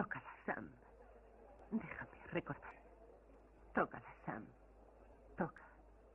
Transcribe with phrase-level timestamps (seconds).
[0.00, 0.70] Tócala, Sam.
[1.70, 2.74] Déjame recordar.
[3.74, 4.46] Tócala, Sam.
[5.36, 5.62] Toca.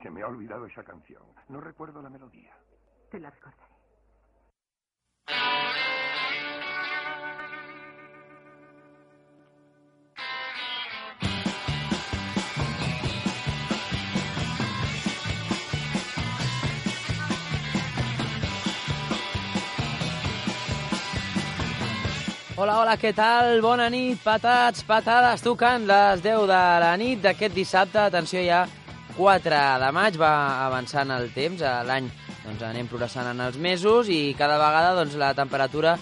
[0.01, 1.22] Se me ha olvidado esa canción.
[1.50, 2.58] No recuerdo la melodía.
[3.11, 3.75] Te la recordaré.
[22.55, 23.57] Hola, hola, què tal?
[23.59, 27.99] Bona nit, patats, patades, tocant les 10 de la nit d'aquest dissabte.
[27.99, 28.61] Atenció, ja
[29.17, 32.07] 4 de maig, va avançant el temps, l'any
[32.45, 35.97] doncs, anem progressant en els mesos i cada vegada doncs, la temperatura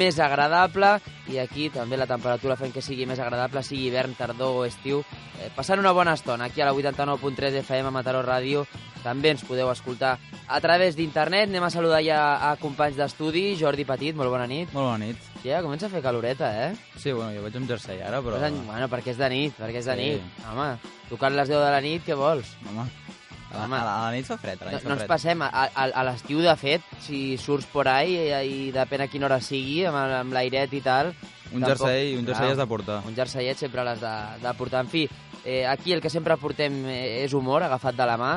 [0.00, 0.94] més agradable
[1.28, 5.02] i aquí també la temperatura fent que sigui més agradable, sigui hivern, tardor o estiu,
[5.36, 8.64] eh, passant una bona estona aquí a la 89.3 FM a Mataró Ràdio.
[9.04, 10.16] També ens podeu escoltar
[10.48, 11.52] a través d'internet.
[11.52, 13.50] Anem a saludar ja a companys d'estudi.
[13.60, 14.72] Jordi Petit, molt bona nit.
[14.72, 15.27] Molt bona nit.
[15.44, 16.72] Ja comença a fer caloreta, eh?
[16.98, 18.40] Sí, bueno, jo vaig amb jersei ara, però...
[18.42, 18.50] Però...
[18.66, 20.08] Bueno, perquè és de nit, perquè és de Sí.
[20.16, 20.42] nit.
[20.50, 20.70] Home,
[21.08, 22.56] tocant les 10 de la nit, què vols?
[22.68, 23.76] Home, a, la, Home.
[23.78, 25.42] a, la, a la nit fa fred, la No, nit no fa ens passem.
[25.46, 28.28] A, a, a l'estiu, de fet, si surts por ahí i,
[28.66, 31.14] i depèn a quina hora sigui, amb, amb l'airet i tal...
[31.48, 32.98] Un tampoc- jersei, un jersei Clar, has de portar.
[33.08, 34.82] Un jerseiet sempre l'has de, de portar.
[34.84, 35.06] En fi,
[35.46, 38.34] eh, aquí el que sempre portem eh, és humor, agafat de la mà.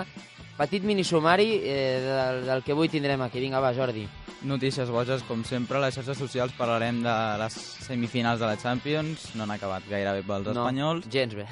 [0.61, 3.41] Petit mini sumari eh, del, del que avui tindrem aquí.
[3.41, 4.03] Vinga, va, Jordi.
[4.45, 7.55] Notícies boges, com sempre, a les xarxes socials parlarem de les
[7.87, 11.47] semifinals de la Champions, no han acabat gairebé pels no, espanyols, gens bé.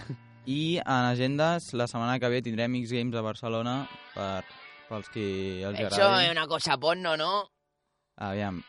[0.45, 3.75] i en agendes, la setmana que ve tindrem X Games a Barcelona
[4.13, 4.43] per,
[4.89, 5.27] pels qui
[5.65, 6.29] els agradi.
[6.29, 7.47] una cosa porno, ¿no?
[8.17, 8.61] Aviam,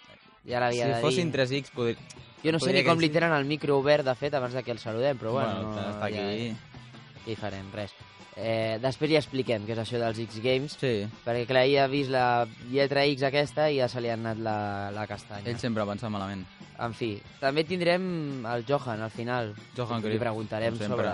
[0.48, 1.40] Ja l'havia si de fossin dir.
[1.40, 1.96] 3X, podri...
[2.40, 4.62] Jo no sé ni com que li tenen el micro obert, de fet, abans de
[4.64, 6.48] que el saludem, però bueno, bueno, no, està ja, aquí...
[7.26, 7.92] ja hi farem, res.
[8.40, 12.08] Eh, després ja expliquem què és això dels X-Games, Sí, perquè clar, ell ha vist
[12.08, 15.44] la lletra X aquesta i ja se li ha anat la, la castanya.
[15.50, 16.46] ell sempre pensa malament.
[16.80, 19.52] En fi, també tindrem el Johan al final.
[19.76, 21.10] Johan Li Cruyff, preguntarem com sobre,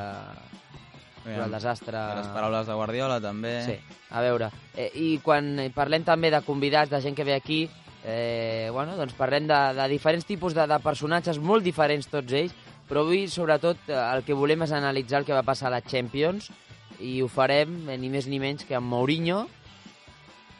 [1.25, 2.03] sobre el desastre.
[2.21, 3.57] Les paraules de Guardiola, també.
[3.67, 3.75] Sí,
[4.11, 4.53] a veure.
[4.77, 7.65] Eh, I quan parlem també de convidats, de gent que ve aquí,
[8.05, 12.55] eh, bueno, doncs parlem de, de diferents tipus de, de personatges, molt diferents tots ells,
[12.87, 16.53] però avui, sobretot, el que volem és analitzar el que va passar a la Champions,
[17.01, 19.47] i ho farem eh, ni més ni menys que amb Mourinho,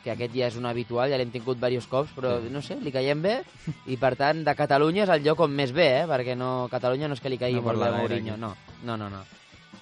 [0.05, 2.51] que aquest ja és un habitual, ja l'hem tingut diversos cops, però Sí.
[2.53, 3.41] no sé, li caiem bé,
[3.87, 6.07] i per tant, de Catalunya és el lloc on més bé, eh?
[6.07, 8.55] perquè no, Catalunya no és que li caigui No molt bé Mourinho, no,
[8.85, 9.25] no, no, no.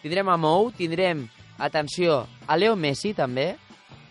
[0.01, 1.27] Tindrem a Mou, tindrem,
[1.59, 3.57] atenció, a Leo Messi també,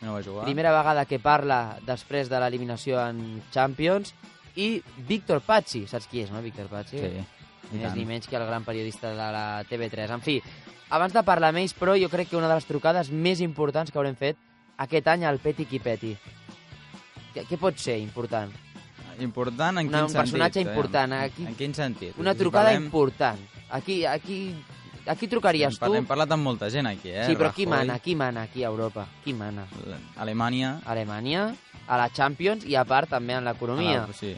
[0.02, 0.44] No va jugar.
[0.46, 4.14] primera vegada que parla després de l'eliminació en Champions,
[4.56, 7.00] i Víctor Pazzi, saps qui és, no, Víctor Pazzi?
[7.00, 7.24] Sí,
[7.72, 10.12] Ni més ni menys que el gran periodista de la TV3.
[10.14, 10.36] En fi,
[10.94, 13.92] abans de parlar amb ells, però jo crec que una de les trucades més importants
[13.92, 14.38] que haurem fet
[14.78, 16.14] aquest any al Peti Quipeti.
[17.34, 18.52] Què, què pot ser important?
[19.22, 20.22] Important en Una- quin un sentit?
[20.22, 20.76] personatge aviam?
[20.76, 22.18] important, aquí- En quin sentit?
[22.18, 23.40] Una Si trucada parlem- important.
[23.70, 24.56] Aquí, aquí,
[25.08, 25.94] aquí trucaries tu?
[25.96, 27.26] hem parlat amb molta gent aquí, eh?
[27.26, 28.00] Sí, però qui Rajoy, mana?
[28.00, 29.08] Qui mana aquí a Europa?
[29.24, 29.66] Qui mana?
[30.18, 30.82] Alemanya...
[30.86, 31.56] Alemanya,
[31.88, 34.06] a la Champions i a part també en l'economia.
[34.10, 34.36] Ah, sí,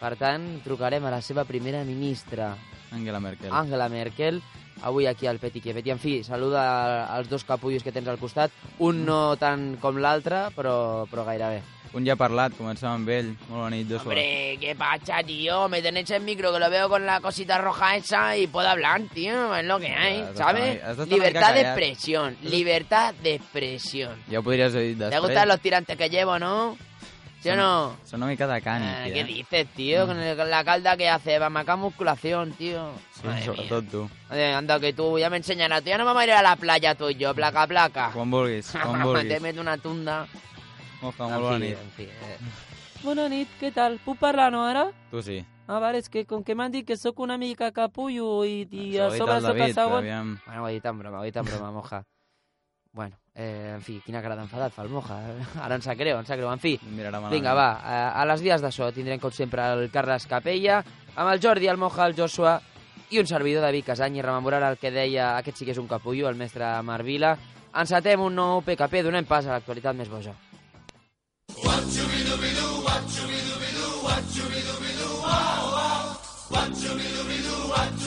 [0.00, 2.54] Per tant, trucarem a la seva primera ministra,
[2.92, 3.50] Angela Merkel.
[3.50, 4.42] Angela Merkel,
[4.82, 5.92] avui aquí al Petit Petit.
[5.92, 10.48] En fi, saluda als dos capullos que tens al costat, un no tant com l'altre,
[10.56, 11.62] però, però gairebé.
[11.94, 13.28] Un ja ha parlat, comencem amb ell.
[13.46, 14.10] Molt bona nit, Joshua.
[14.10, 15.68] Hombre, ¿qué pasa, tío?
[15.68, 19.00] Me tenéis el micro que lo veo con la cosita roja esa y puedo hablar,
[19.14, 19.54] tío.
[19.54, 20.80] Es lo que hay, ¿sabes?
[21.08, 24.18] Libertad de expresión, libertad de expresión.
[24.28, 25.22] Ja ho podries haver dit ¿Te després.
[25.22, 26.76] gustan los tirantes que llevo, no?
[27.44, 27.96] ¿Sí o Són- no?
[28.08, 29.12] Són una mica de cànic, Eh, eh?
[29.12, 30.06] ¿Qué dices, tío?
[30.06, 32.90] Con, el- con la calda que hace, va acá musculación, tío.
[33.12, 34.02] Sí, Madre sobretot tu.
[34.30, 34.48] mía.
[34.48, 35.82] Eh, anda, que tú ya me enseñarás.
[35.82, 38.12] Tú ya no vamos a ir a la playa tú y yo, placa, placa.
[38.14, 39.40] Quan vulguis, quan Te vulguis.
[39.42, 40.26] meto una tunda.
[41.02, 41.78] Moja, En molt bona fi, nit.
[41.78, 42.02] en fi.
[42.04, 42.38] Eh.
[43.02, 43.98] Bona nit, què tal?
[44.02, 44.86] Puc parlar, no, ara?
[45.10, 45.44] Tu sí.
[45.66, 48.96] A veure, és que com que m'han dit que sóc una mica capullo i, i
[48.96, 49.98] Això ho a ha dit sobre el sóc el David, però segon...
[49.98, 50.40] aviam...
[50.46, 52.04] Bueno, ho he dit en broma, ho he dit en broma, moja.
[52.92, 55.18] Bueno, eh, en fi, quina cara d'enfadat fa el moja.
[55.64, 56.50] Ara em sap greu, em sap greu.
[56.52, 56.76] En fi,
[57.30, 60.82] vinga, va, a, a les vies de so tindrem com sempre el Carles Capella,
[61.14, 62.60] amb el Jordi, el Moja, el Joshua
[63.10, 65.90] i un servidor, David Casany, i rememorar el que deia, aquest sí que és un
[65.90, 67.36] capullo, el mestre Marvila.
[67.74, 70.34] Encetem un nou PKP, donem pas a l'actualitat més boja.
[77.74, 78.03] Me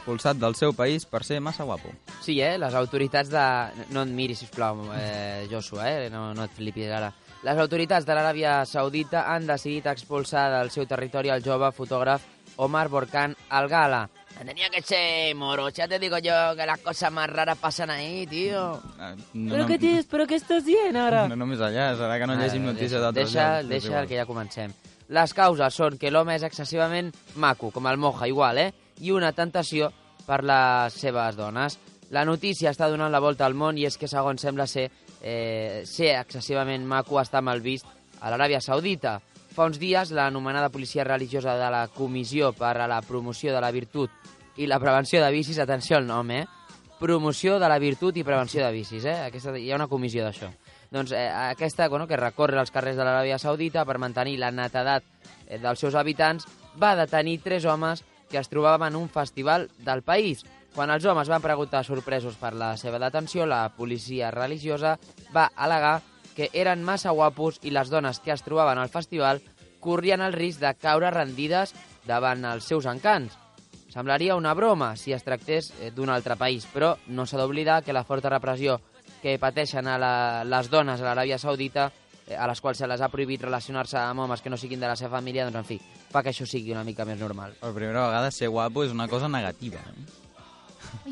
[0.00, 1.92] expulsat del seu país per ser massa guapo.
[2.24, 2.56] Sí, eh?
[2.58, 3.44] Les autoritats de...
[3.92, 6.10] No et miris, sisplau, eh, Joshua, eh?
[6.10, 7.12] No, no et flipis ara.
[7.44, 12.24] Les autoritats de l'Aràbia Saudita han decidit expulsar del seu territori el jove fotògraf
[12.60, 14.08] Omar Borkan Al-Gala.
[14.40, 15.68] Tenía que ser moro.
[15.70, 18.80] Ya te digo yo que las cosas más raras pasan ahí, tío.
[19.00, 20.06] Eh, No, Però què tens?
[20.08, 21.26] Però què estàs dient ara?
[21.28, 23.68] No només allà, serà que no llegim Ah, notícies deixa, d'altres deixa, llocs.
[23.68, 24.72] deixa que ja comencem.
[25.10, 28.72] Les causes són que l'home és excessivament maco, com el Moja, igual, eh?
[29.00, 29.90] I una tentació
[30.26, 31.78] per les seves dones.
[32.10, 34.88] La notícia està donant la volta al món i és que, segons sembla ser,
[35.22, 37.86] eh, ser excessivament maco està mal vist
[38.20, 39.20] a l'Aràbia Saudita.
[39.54, 43.70] Fa uns dies, l'anomenada policia religiosa de la Comissió per a la Promoció de la
[43.74, 44.10] Virtut
[44.56, 46.44] i la Prevenció de Vicis, atenció al nom, eh?
[47.00, 49.16] Promoció de la Virtut i Prevenció de Vicis, eh?
[49.26, 50.50] Aquesta, hi ha una comissió d'això.
[50.90, 55.06] Doncs eh, aquesta, bueno, que recorre els carrers de l'Aràbia Saudita per mantenir la netedat
[55.46, 56.46] eh, dels seus habitants,
[56.80, 60.44] va detenir tres homes que es trobaven en un festival del país.
[60.74, 64.96] Quan els homes van preguntar sorpresos per la seva detenció, la policia religiosa
[65.34, 65.98] va al·legar
[66.36, 69.42] que eren massa guapos i les dones que es trobaven al festival
[69.80, 71.74] corrien el risc de caure rendides
[72.06, 73.34] davant els seus encants.
[73.90, 77.96] Semblaria una broma si es tractés eh, d'un altre país, però no s'ha d'oblidar que
[77.96, 78.78] la forta repressió
[79.20, 80.12] que pateixen a la,
[80.46, 81.90] les dones a l'Aràbia Saudita,
[82.38, 84.96] a les quals se les ha prohibit relacionar-se amb homes que no siguin de la
[84.96, 85.80] seva família, doncs, en fi,
[86.10, 87.54] fa que això sigui una mica més normal.
[87.60, 89.78] Per primera vegada, ser guapo és una cosa negativa.
[89.80, 90.04] Eh?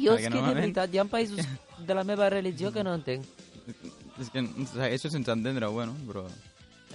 [0.05, 1.47] Jo Perquè normalment- hi ha països
[1.87, 3.25] de la meva religió que no entenc.
[4.19, 4.43] És que
[4.73, 6.25] segueixo sense entendre-ho, bueno, però...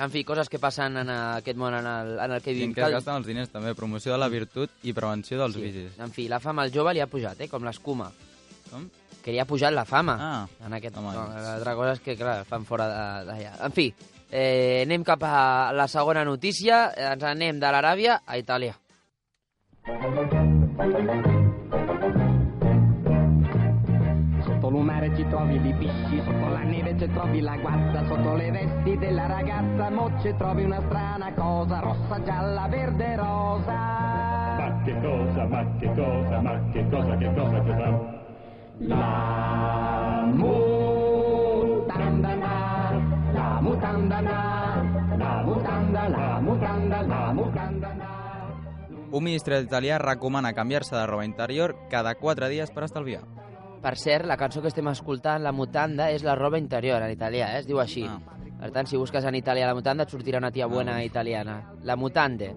[0.04, 2.72] En fi, coses que passen en aquest món en el, en el que I vivim.
[2.72, 3.75] en què es gasten els diners, també.
[3.78, 5.62] Promoció de la virtut i prevenció dels Sí.
[5.62, 6.00] vicis.
[6.02, 7.48] En fi, la fama al jove li ha pujat, eh?
[7.48, 8.12] com l'escuma.
[8.72, 8.90] Com?
[9.24, 10.18] Que li ha pujat la fama.
[10.20, 10.98] Ah, en aquest...
[11.00, 11.42] home, no, doncs.
[11.48, 13.54] L'altra cosa és que, clar, fan fora de- d'allà.
[13.70, 13.88] En fi,
[14.30, 16.90] eh, anem cap a la segona notícia.
[17.14, 18.75] Ens anem de l'Aràbia a Itàlia.
[24.44, 28.52] Sotto l'umare ci trovi i pisci, sotto la neve ci trovi la guazza, sotto le
[28.52, 33.74] vesti della ragazza mo ci trovi una strana cosa, rossa, gialla, verde, rosa.
[33.74, 38.23] Ma che cosa, ma che cosa, ma che cosa, che cosa, che cosa?
[38.80, 42.92] La mutanda, na,
[43.34, 48.10] la mutanda, na, la mutanda, la mutanda, la mutanda, na.
[49.12, 53.22] Un ministre italià recomana canviar-se de roba interior cada 4 dies per estalviar.
[53.84, 57.52] Per cert, la cançó que estem escoltant, La Mutanda, és la roba interior en italià,
[57.54, 57.60] eh?
[57.60, 58.06] es diu així.
[58.08, 58.22] Ah.
[58.62, 61.58] Per tant, si busques en italià La Mutanda, et sortirà una tia buena italiana.
[61.84, 62.54] La Mutande.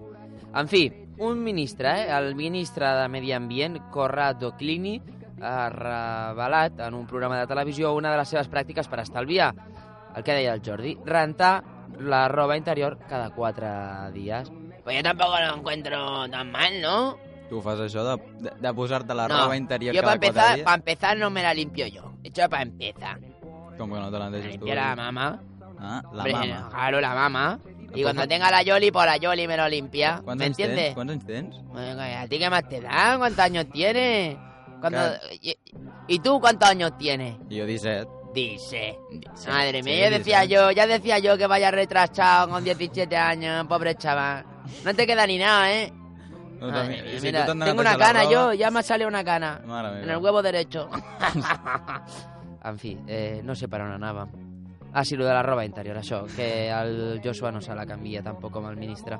[0.55, 0.87] En fi,
[1.19, 2.07] un ministre, eh?
[2.17, 5.01] el ministre de Medi Ambient, Corrado Clini,
[5.41, 9.53] ha revelat en un programa de televisió una de les seves pràctiques per estalviar.
[10.15, 11.63] El que deia el Jordi, rentar
[11.99, 13.67] la roba interior cada quatre
[14.13, 14.51] dies.
[14.83, 17.17] Pues yo tampoco lo encuentro tan mal, ¿no?
[17.49, 20.27] Tu fas això de, de, de posar-te la no, roba interior yo para cada 4
[20.27, 20.65] empezar, dies?
[20.65, 22.11] para empezar no me la limpio yo.
[22.23, 23.19] Eso para empezar.
[23.77, 24.65] Com que no te la La deixes tu?
[24.65, 25.39] limpia la mamá.
[25.79, 26.69] Ah, la Hombre, mama.
[26.71, 27.59] Claro, la mamá.
[27.63, 30.21] Y Pues cuando cu- tenga la Yoli, pues la Yoli me lo limpia.
[30.25, 30.97] ¿Me entiendes?
[30.97, 31.55] Anys tens?
[31.73, 33.15] Venga, ¿A ti qué más te da?
[33.17, 34.37] ¿Cuántos años tienes?
[34.79, 35.57] Cuando- y,
[36.07, 37.35] ¿Y tú cuántos años tienes?
[37.47, 38.07] 17.
[38.33, 38.97] Dice.
[39.11, 39.49] Dice.
[39.49, 40.53] Madre Sí, mía, ya decía dice.
[40.53, 44.45] yo, ya decía yo que vaya retrasado con 17 años, pobre chaval.
[44.85, 45.91] No te queda ni nada, ¿eh?
[46.59, 49.05] Doncs a Madre mi- mía, si mira, t'han tengo una cana yo, ya me sale
[49.07, 49.61] una cana.
[50.03, 50.89] En el huevo derecho.
[52.63, 54.27] En fi, eh, no sé per on anàvem.
[54.93, 58.21] Ah, sí, lo de la roba interior, això, que el Joshua no se la canvia
[58.23, 59.17] tampoc com el ministre.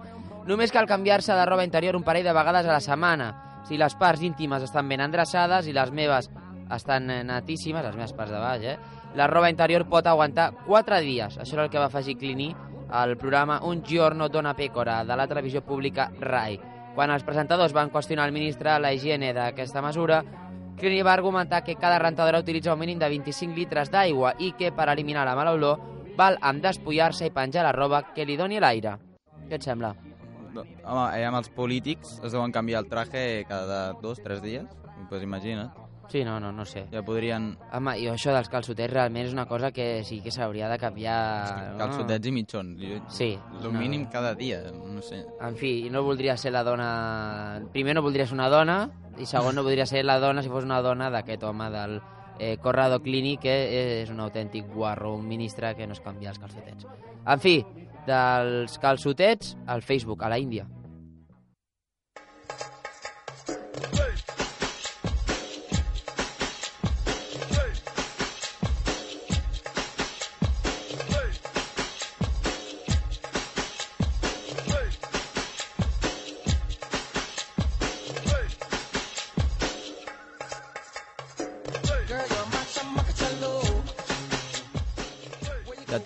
[0.48, 3.57] Només cal canviar-se de roba interior un parell de vegades a la setmana.
[3.68, 6.30] Si les parts íntimes estan ben endreçades i les meves
[6.72, 8.78] estan netíssimes, les meves parts de baix, eh?
[9.16, 11.38] La roba interior pot aguantar 4 dies.
[11.40, 12.54] Això era el que va afegir Clini
[12.90, 16.60] al programa Un giorno dona pecora de la televisió pública RAI.
[16.96, 20.24] Quan els presentadors van qüestionar al ministre la higiene d'aquesta mesura,
[20.78, 24.72] Clini va argumentar que cada rentadora utilitza un mínim de 25 litres d'aigua i que
[24.72, 25.82] per eliminar la mala olor
[26.18, 28.98] val amb despullar-se i penjar la roba que li doni l'aire.
[29.50, 29.96] Què et sembla?
[30.84, 34.66] Home, eh, amb els polítics es deuen canviar el traje cada dos, tres dies.
[35.10, 35.72] Pues imagina't.
[36.10, 36.86] Sí, no, no, no sé.
[36.92, 37.58] Ja podrien...
[37.76, 41.74] Home, i això dels calçotets realment és una cosa que sí que s'hauria de canviar...
[41.74, 41.78] no?
[41.82, 42.78] Calçotets i mitjons.
[42.80, 43.28] Jo- Sí.
[43.62, 45.26] El mínim cada dia, no sé.
[45.44, 47.62] En fi, no voldria ser la dona...
[47.74, 50.64] Primer no voldria ser una dona i segon no voldria ser la dona si fos
[50.64, 52.00] una dona d'aquest home del
[52.40, 53.54] eh, Corrado Clini que
[54.04, 56.88] és un autèntic guarro, un ministre que no es canvia els calçotets.
[57.28, 57.58] En fi,
[58.08, 60.66] dels calçotets al Facebook, a la Índia.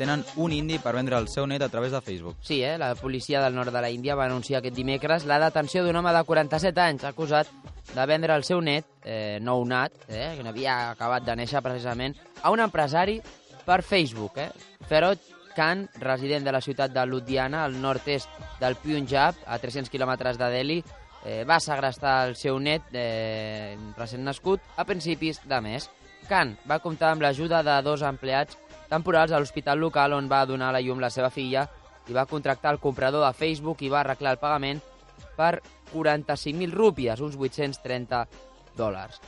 [0.01, 2.37] Detenen un indi per vendre el seu net a través de Facebook.
[2.41, 2.77] Sí, eh?
[2.77, 6.13] la policia del nord de la Índia va anunciar aquest dimecres la detenció d'un home
[6.15, 7.51] de 47 anys acusat
[7.93, 12.15] de vendre el seu net, eh, nou nat, eh, que n'havia acabat de néixer precisament,
[12.41, 13.19] a un empresari
[13.65, 14.39] per Facebook.
[14.41, 14.49] Eh?
[14.89, 15.21] Ferot
[15.53, 18.29] Khan, resident de la ciutat de Ludhiana, al nord-est
[18.59, 20.79] del Punjab, a 300 quilòmetres de Delhi,
[21.25, 25.91] eh, va segrestar el seu net eh, recent nascut a principis de mes.
[26.29, 28.57] Khan va comptar amb l'ajuda de dos empleats
[28.91, 31.65] temporals a l'hospital local on va donar la llum la seva filla
[32.09, 34.81] i va contractar el comprador de Facebook i va arreglar el pagament
[35.37, 35.61] per
[35.93, 38.25] 45.000 rúpies, uns 830
[38.77, 39.21] dòlars.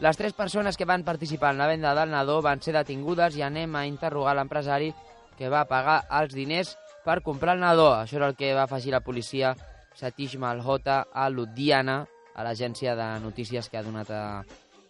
[0.00, 3.44] Les tres persones que van participar en la venda del nadó van ser detingudes i
[3.44, 4.90] anem a interrogar l'empresari
[5.36, 6.74] que va pagar els diners
[7.04, 7.94] per comprar el nadó.
[8.02, 9.54] Això era el que va afegir la policia
[9.96, 12.04] Satish Malhota a Ludhiana,
[12.36, 14.22] a l'agència de notícies que ha donat a,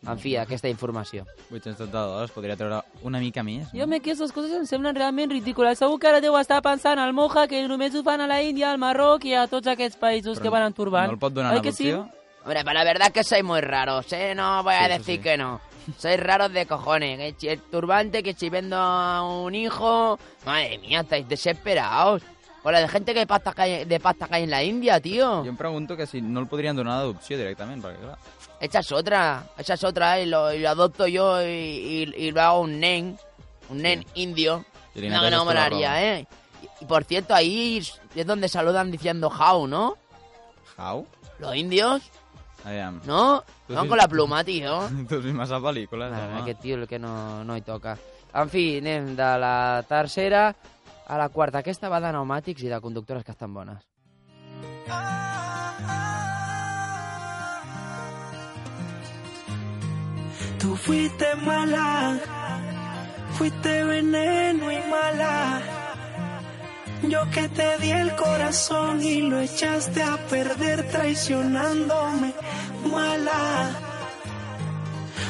[0.07, 1.25] en fi, aquesta informació.
[1.50, 3.69] 830 dòlars, podria treure una mica més.
[3.75, 5.79] Jo me que aquestes coses em semblen realment ridícules.
[5.79, 8.71] Segur que ara deu estar pensant al Moja que només ho fan a la Índia,
[8.71, 11.07] al Marroc i a tots aquests països Però que van en turbant.
[11.09, 11.91] No el pot donar Oi en que sí?
[11.93, 14.35] Hombre, pero la verdad es que sois muy raros, ¿eh?
[14.35, 15.23] No voy a Sí, decir sí.
[15.23, 15.61] que no.
[15.99, 17.19] Sois raros de cojones.
[17.19, 20.19] Que si el turbante, que si vendo a un hijo...
[20.45, 22.23] Madre mía, estáis desesperados.
[22.62, 25.00] Con la de gente que pasta que hay, de pasta que hay en la India,
[25.00, 25.43] tío.
[25.45, 28.17] Jo em pregunto que si no el podrien donar d'adopció directament, perquè clar...
[28.61, 29.45] Esa es otra.
[29.59, 30.23] Esa es otra, ¿eh?
[30.25, 33.19] Y lo, y lo adopto yo y, y- y lo hago un nen.
[33.69, 34.65] Un nen indio.
[34.95, 36.03] No, que no molaría, roba.
[36.03, 36.27] ¿eh?
[36.63, 37.79] Y, y por cierto, ahí
[38.15, 39.97] es donde saludan diciendo how, ¿no?
[40.79, 41.07] How?
[41.39, 42.03] Los indios.
[43.05, 43.45] ¿no?
[43.69, 44.89] Tú Van sí- con la pluma, tío.
[44.91, 46.41] Vist massa pel·lícules, Mare, home.
[46.43, 47.97] aquest tio el que no, no hi toca.
[48.35, 50.55] En fi, anem de la tercera
[51.07, 51.59] a la quarta.
[51.63, 53.79] Aquesta va de pneumàtics i de conductores que estan bones.
[60.59, 62.19] Tú fuiste mala,
[63.37, 65.61] fuiste veneno y mala.
[67.03, 72.35] Yo que te di el corazón y lo echaste a perder traicionándome,
[72.91, 73.71] mala.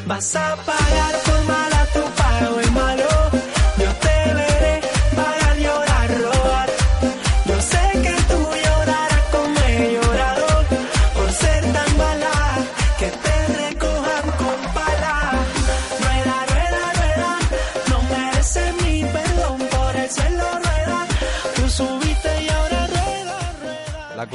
[0.07, 3.16] Vas a pagar por mala tu pago y malo.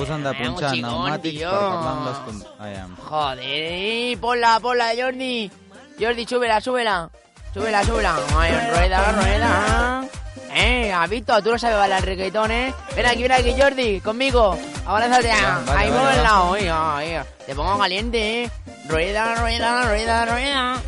[0.01, 0.17] Rueda.
[0.17, 1.49] L'acusen de un punxar pneumàtics tio.
[1.49, 2.17] per parlar amb les...
[2.25, 2.95] con- Aviam.
[3.09, 5.51] Joder, ponla, ponla, Jordi.
[5.99, 7.09] Jordi, súbela, súbela.
[7.53, 8.15] Súbela, súbela.
[8.37, 10.03] Ay, rueda, rueda.
[10.53, 11.41] Eh, ¿has visto?
[11.41, 12.73] Tú no sabes bailar reggaetón, ¿eh?
[12.95, 14.57] Ven aquí, ven aquí, Jordi, conmigo.
[14.85, 16.49] Vale, Ahí, mueve el lado.
[16.49, 17.25] Oiga.
[17.45, 18.51] Te pongo caliente, ¿eh?
[18.89, 20.81] Rueda, rueda, rueda, rueda.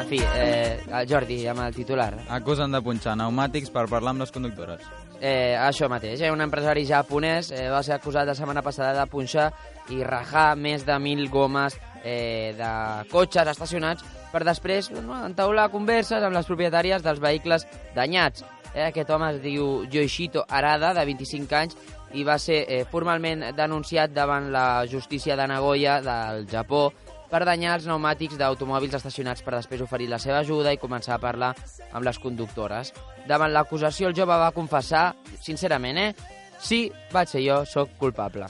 [0.00, 2.14] En fi, eh, Jordi, amb el titular.
[2.28, 4.80] Acusen de punxar pneumàtics per parlar amb les conductores.
[5.22, 6.32] Eh, això mateix, eh?
[6.34, 9.52] un empresari japonès eh, va ser acusat la setmana passada de punxar
[9.94, 12.70] i rajar més de 1.000 gomes eh, de
[13.12, 14.02] cotxes estacionats
[14.32, 18.42] per després bueno, entaular converses amb les propietàries dels vehicles danyats.
[18.74, 21.78] Eh, aquest home es diu Yoshito Arada, de 25 anys,
[22.18, 26.88] i va ser eh, formalment denunciat davant la justícia de Nagoya, del Japó,
[27.32, 31.22] per danyar els pneumàtics d'automòbils estacionats per després oferir la seva ajuda i començar a
[31.22, 31.54] parlar
[31.92, 32.92] amb les conductores.
[33.28, 36.14] Davant l'acusació, el jove va confessar, sincerament, eh?
[36.62, 38.46] Sí, vaig ser jo, sóc culpable.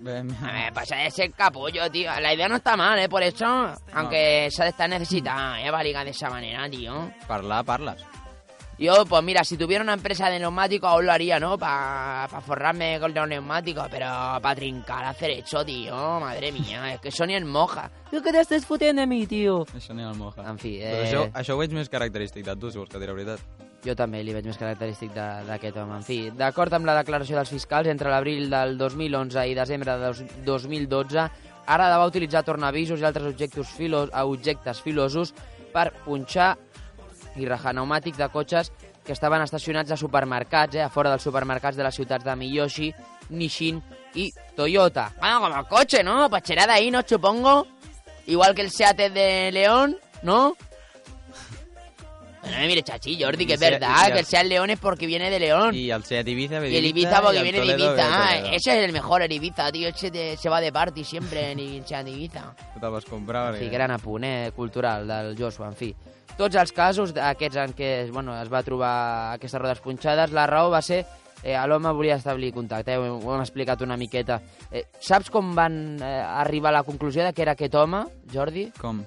[0.00, 2.10] Bé, A ver, pasa de ser capullo, tío.
[2.20, 3.08] La idea no está mal, ¿eh?
[3.08, 3.46] Por eso,
[3.92, 5.70] aunque se ha de estar necesitada, ¿eh?
[5.70, 7.10] Para ligar de esa manera, tío.
[7.28, 8.02] parlar, parles.
[8.78, 11.58] Yo, pues mira, si tuviera una empresa de neumáticos aún lo haría, ¿no?
[11.58, 14.06] Para forrarme con los neumáticos, pero
[14.40, 16.18] para trincar, hacer eso, tío.
[16.18, 17.90] Madre mía, es que eso ni en moja.
[18.10, 19.66] Tu que t'estàs fotent de mi, tio?
[19.76, 20.48] Això ni el moja.
[20.48, 22.98] En fi, Però eh, això, això ho veig més característic de tu, si vols que
[22.98, 23.68] diré la veritat.
[23.84, 25.96] Jo també li veig més característic d'aquest home.
[25.96, 30.06] En fi, d'acord amb la declaració dels fiscals, entre l'abril del 2011 i desembre de
[30.06, 31.28] dos- 2012,
[31.66, 35.32] Arada va utilitzar tornavisos i altres objectes, filos, a objectes filosos
[35.72, 36.56] per punxar
[37.36, 38.72] i rajar pneumàtics de cotxes
[39.04, 42.92] que estaven estacionats a supermercats, eh, a fora dels supermercats de les ciutats de Miyoshi,
[43.30, 43.80] Nishin
[44.14, 45.12] i Toyota.
[45.20, 46.28] Bueno, como el coche, ¿no?
[46.28, 47.00] De ahí, ¿no?
[47.06, 47.66] Supongo.
[48.26, 50.56] Igual que el Seat de León, ¿no?
[52.50, 54.78] No me mire, chachi, Jordi, que es Y verdad, y- que el Seat León es
[54.78, 55.74] porque viene de León.
[55.74, 58.06] I el Seat Ibiza Y el Ibiza porque viene de Ibiza.
[58.08, 59.88] Ah, ese es el mejor, el Ibiza, tío.
[59.88, 62.54] Ese te- se va de party siempre en el Seat Ibiza.
[62.80, 63.70] Te'l vas comprar fi, perquè...
[63.72, 65.94] gran apunt, eh, cultural del Joshua, en fi.
[66.36, 70.70] Tots els casos, aquests en què bueno, es va trobar aquestes rodes punxades, la raó
[70.70, 71.04] va ser
[71.42, 74.40] eh, l'home volia establir contacte, eh, ho, ho hem explicat una miqueta.
[74.70, 78.70] Eh, saps com van eh, arribar a la conclusió de que era aquest home, Jordi?
[78.80, 79.02] Com?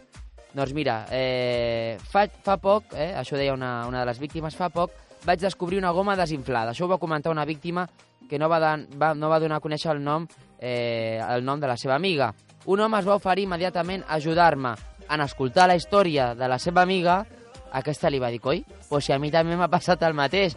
[0.54, 4.70] Doncs mira, eh, fa, fa poc, eh, això deia una, una de les víctimes, fa
[4.70, 4.92] poc
[5.26, 6.72] vaig descobrir una goma desinflada.
[6.72, 7.88] Això ho va comentar una víctima
[8.30, 10.28] que no va, dan, va, no va donar a conèixer el nom,
[10.60, 12.34] eh, el nom de la seva amiga.
[12.66, 14.76] Un home es va oferir immediatament a ajudar-me.
[15.10, 17.24] En escoltar la història de la seva amiga,
[17.74, 20.56] aquesta li va dir, coi, pues si a mi també m'ha passat el mateix.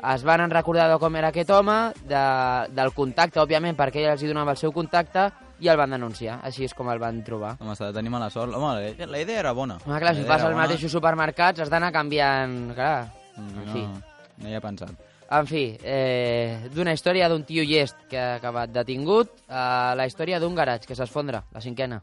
[0.00, 1.78] Es van recordar de com era aquest home,
[2.08, 2.24] de,
[2.72, 5.28] del contacte, òbviament, perquè ell els hi donava el seu contacte,
[5.60, 6.38] i el van denunciar.
[6.42, 7.56] Així és com el van trobar.
[7.60, 8.54] Home, s'ha de tenir mala sort.
[8.56, 9.78] Home, la, la idea era bona.
[9.86, 12.74] Home, clar, si vas als mateixos supermercats has d'anar canviant...
[12.74, 13.08] Clar,
[13.40, 13.84] No, en fi.
[14.42, 14.90] no hi he pensat.
[15.30, 20.40] En fi, eh, d'una història d'un tio llest que ha acabat detingut a la història
[20.42, 22.00] d'un garatge que s'esfondra, la cinquena.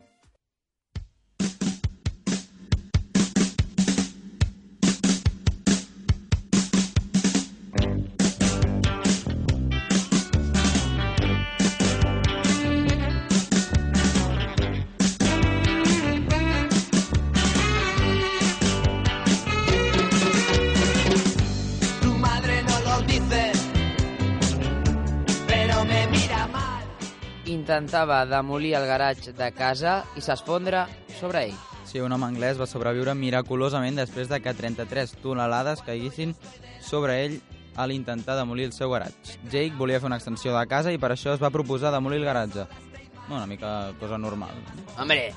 [27.58, 30.86] Intentava demolir el garatge de casa i s'esfondra
[31.18, 31.56] sobre ell.
[31.88, 36.36] Sí, un home anglès va sobreviure miraculosament després de que 33 tonelades caiguessin
[36.84, 37.40] sobre ell
[37.78, 39.40] a l'intentar demolir el seu garatge.
[39.50, 42.28] Jake volia fer una extensió de casa i per això es va proposar demolir el
[42.28, 42.68] garatge.
[43.28, 44.54] No, una mica cosa normal.
[44.98, 45.34] Hombre,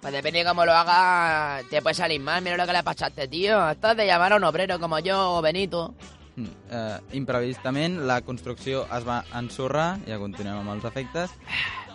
[0.00, 2.42] pues depende de cómo lo haga, te puede salir mal.
[2.42, 3.70] Mira lo que le pasa a este tío.
[3.70, 5.94] Estás de llamar a un obrero como yo o Benito.
[6.36, 11.30] Mm, Eh, imprevistament, la construcció es va ensorrar, ja continuem amb els efectes.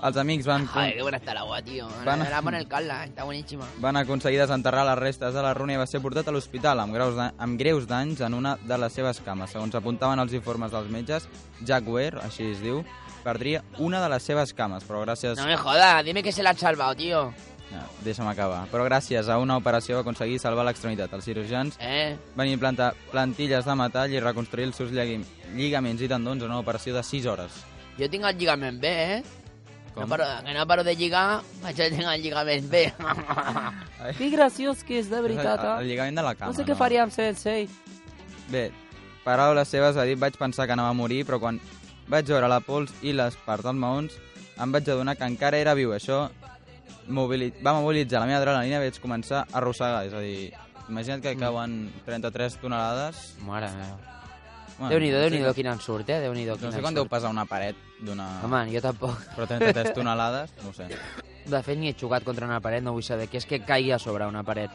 [0.01, 1.87] Els amics van, Joder, qué buena está el agua, tío.
[2.03, 3.67] Van- la pone el Carla, está buenísima.
[3.77, 6.91] van aconseguir desenterrar les restes de la runa i va ser portat a l'hospital amb,
[6.95, 9.51] greus da- amb greus danys en una de les seves cames.
[9.51, 11.27] Segons apuntaven els informes dels metges,
[11.63, 12.83] Jack Ware, així es diu,
[13.23, 15.37] perdria una de les seves cames, però gràcies...
[15.37, 17.31] No me jodas, dime que se la han salvado, tío.
[17.71, 18.65] No, deixa'm acabar.
[18.71, 21.13] Però gràcies a una operació va aconseguir salvar l'extremitat.
[21.13, 25.23] Els cirurgians Eh, van implantar plantilles de metall i reconstruir els seus lligam-
[25.55, 27.51] lligaments i tendons en una operació de 6 hores.
[27.97, 29.23] yo tengo el Gigamen B, ¿eh?
[29.93, 30.03] Com?
[30.03, 31.41] No paro, que no paro de lligar,
[31.75, 32.93] yo tengo el Gigamen B.
[34.17, 35.87] Que graciós que és, de veritat, el, el eh?
[35.91, 36.51] lligament de la cama.
[36.51, 37.69] No sé què faríem sense ell.
[38.49, 38.71] Bé,
[39.23, 41.59] paraules seves ha dit vaig pensar que anava a morir, però quan
[42.09, 44.15] vaig veure la pols i les parts dels maons
[44.57, 45.93] em vaig adonar que encara era viu.
[45.93, 46.29] Això
[47.11, 47.51] mobili...
[47.63, 50.05] va mobilitzar la meva adrenalina i vaig començar a arrossegar.
[50.07, 50.51] És a dir,
[50.89, 53.21] imagina't que cauen 33 tonelades.
[53.47, 53.99] Mare meva.
[54.79, 56.19] Bueno, Déu-n'hi-do, sé Déu-n'hi-do com- quin ensurt, eh?
[56.23, 58.27] Déu-n'hi-do quin No sé quan deu pesar una paret d'una...
[58.47, 59.19] Home, jo tampoc.
[59.35, 60.87] Però 33 tonelades, no sé.
[61.45, 63.91] De fet, ni he xugat contra una paret, no vull saber què és que caigui
[63.93, 64.73] a sobre una paret.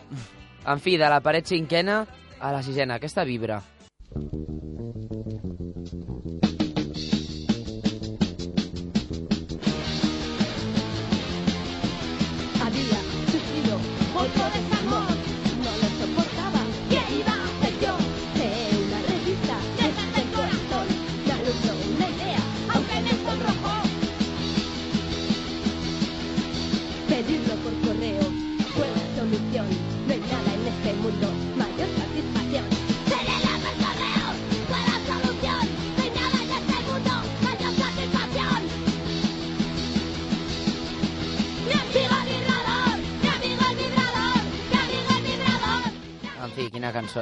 [0.66, 2.04] En fi, de la paret cinquena
[2.38, 3.62] a la sisena, aquesta vibra.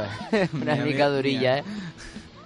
[0.01, 0.49] Eh?
[0.61, 1.65] Una Mi mica durilla, eh?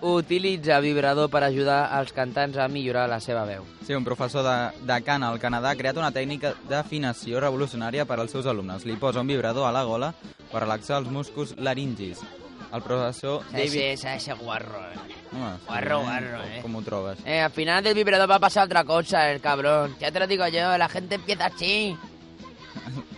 [0.00, 3.64] Utilitza vibrador per ajudar els cantants a millorar la seva veu.
[3.84, 8.20] Sí, un professor de, de cant al Canadà ha creat una tècnica d'afinació revolucionària per
[8.20, 8.84] als seus alumnes.
[8.87, 10.12] Li posa un vibrador a la gola
[10.52, 12.22] per relaxar els músculs laringis.
[12.68, 13.64] El professor David...
[13.64, 15.16] Ese, ese, ese guarro, eh.
[15.32, 16.61] Home, Guarro, sí, guarro, eh.
[16.62, 17.18] Com ho trobes?
[17.24, 19.96] Eh, al final del vibrador va a pasar otra cosa, el cabrón.
[19.98, 21.96] Ya te lo digo yo, la gente empieza así.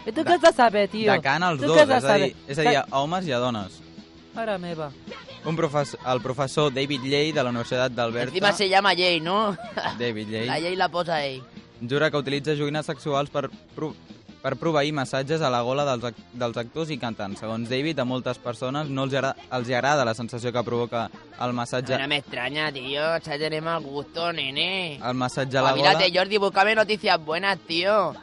[0.06, 1.12] I tu què has de saber, tio?
[1.12, 3.76] De cant als dos, és a, dir, és a dir, a homes i a dones.
[4.34, 4.90] Mare meva.
[5.44, 8.28] Un professor, el professor David Lley de la Universitat d'Alberta...
[8.30, 9.56] Encima se llama Jay, ¿no?
[9.98, 10.46] David Lley.
[10.46, 11.42] La Jay la posa ahí.
[11.88, 13.94] jura que utilitza joguines sexuals per, pro,
[14.42, 17.40] per proveir massatges a la gola dels, dels actors i cantants.
[17.40, 21.06] Segons David, a moltes persones no els agrada, els agrada la sensació que provoca
[21.40, 23.00] el massatge, No me extraña, tío.
[23.18, 24.96] Ya tenemos al gusto, nene.
[25.02, 25.90] el massatge a la gola.
[25.90, 28.14] Olvídate, Jordi, búscame noticias buenas, tío.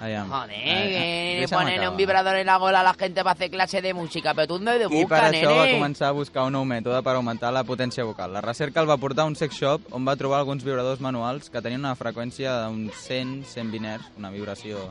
[0.00, 3.50] Joder, Eh, que deixa'm ponen un vibrador en la gola a la gente para hacer
[3.50, 6.44] clase de música, pero tú no de I per busca, això va començar a buscar
[6.48, 8.32] un nou mètode per augmentar la potència vocal.
[8.32, 11.50] La recerca el va portar a un sex shop on va trobar alguns vibradors manuals
[11.50, 14.90] que tenien una freqüència d'uns 100, 120 Hz, una vibració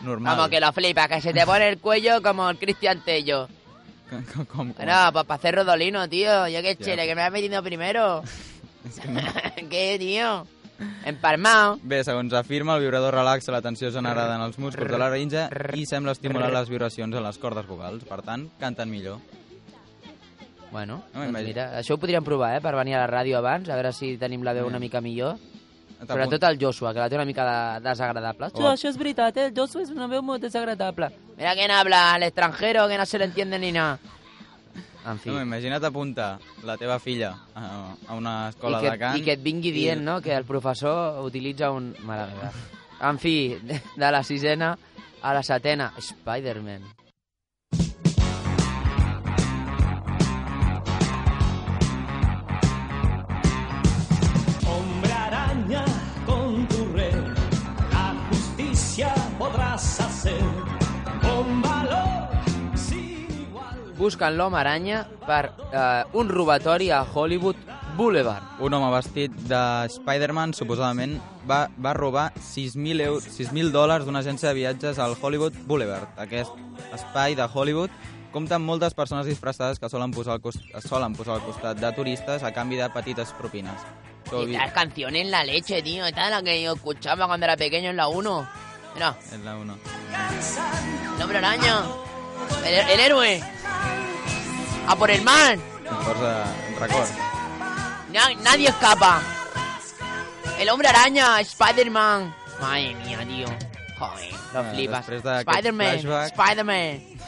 [0.00, 0.36] normal.
[0.36, 3.48] Vamos, que lo flipas, que se te pone el cuello como el Cristian Tello.
[4.08, 6.48] Com, com, com, Bueno, pues para hacer rodolino, tío.
[6.48, 8.22] Yo qué chile, que me has metido primero.
[8.88, 9.20] És que no.
[9.68, 10.46] ¿Qué, tío?
[11.04, 11.78] Empalmado.
[11.82, 15.48] Bé, segons afirma, el vibrador relaxa la tensió generada en els músculs de la laringe
[15.74, 18.04] i sembla estimular les vibracions en les cordes vocals.
[18.04, 19.18] Per tant, canten millor.
[20.70, 23.68] Bueno, No doncs mira, això ho podríem provar, eh, per venir a la ràdio abans,
[23.68, 25.38] a veure si tenim la veu una mica millor.
[26.06, 28.46] Sobretot el Joshua, que la té una mica de, desagradable.
[28.46, 29.46] Això, això és veritat, eh?
[29.46, 31.08] El Joshua és una veu molt desagradable.
[31.36, 33.98] Mira quién habla, el extranjero, que no se le entiende ni nada.
[35.08, 35.30] En fi.
[35.32, 39.16] No, imagina't apuntar la teva filla a, a una escola I que, de cant.
[39.18, 41.94] I que et vingui dient, no?, que el professor utilitza un...
[42.04, 42.52] Mare meva.
[43.08, 44.72] En fi, de, de la sisena
[45.22, 46.84] a la setena, Spider-Man.
[63.98, 67.56] Busquen l'home aranya per eh, un robatori a Hollywood
[67.96, 68.60] Boulevard.
[68.62, 71.16] Un home vestit de Spider-Man, suposadament,
[71.50, 76.06] va, va robar 6.000 eur- 6.000 dòlars d'una agència de viatges al Hollywood Boulevard.
[76.16, 76.52] Aquest
[76.94, 77.90] espai de Hollywood
[78.30, 81.90] compta amb moltes persones disfressades que solen posar, al cost, solen posar al costat de
[81.96, 83.74] turistes a canvi de petites propines.
[84.30, 86.04] Y las canciones en la leche, tío.
[86.04, 88.46] Esta es la que yo escuchaba cuando era pequeño en la 1.
[88.94, 89.74] Mira, és la 1.
[91.16, 91.82] el hombre araña.
[92.64, 93.42] El, el héroe.
[94.86, 95.58] A por el mal.
[95.84, 96.44] Posa
[96.78, 97.08] record.
[98.12, 99.20] Na- nadie escapa.
[100.58, 102.34] El hombre araña, Spider-Man.
[102.60, 103.46] Madre mía, tío.
[103.98, 107.18] Joder, lo Bueno, d'aquest Spider-Man, flashback- Spider-Man.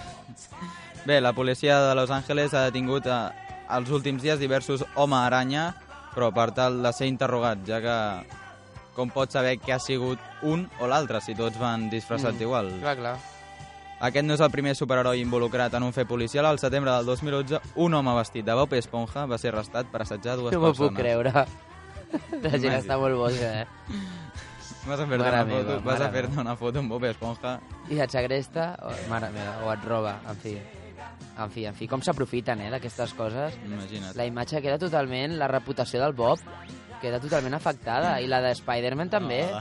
[1.05, 3.35] Bé, la policia de Los Angeles ha detingut a,
[3.69, 5.75] als últims dies diversos home aranya,
[6.15, 7.97] però per tal de ser interrogat, ja que
[8.95, 12.71] com pots saber que ha sigut un o l'altre si tots van disfressats Mm, igual?
[12.81, 13.17] Clar, clar.
[14.01, 16.47] Aquest no és el primer superheroi involucrat en un fet policial.
[16.49, 20.39] Al setembre del 2011, un home vestit de Bob Esponja va ser arrestat per assetjar
[20.41, 20.95] dues No m'ho persones.
[20.95, 21.45] puc creure.
[22.47, 23.67] La gent està molt boja, eh?
[24.89, 27.59] Vas a fer-te una, foto, meva, vas a fer una foto amb Bob Esponja.
[27.93, 30.57] I et segresta, o, mare meva, o et roba, en fi.
[31.41, 33.61] En fi, en fi, com s'aprofiten, eh, d'aquestes coses.
[33.69, 34.17] Imagina't.
[34.17, 36.41] La imatge queda totalment, la reputació del Bob
[37.01, 39.43] queda totalment afectada, i la de Spider-Man també.
[39.53, 39.61] Ah.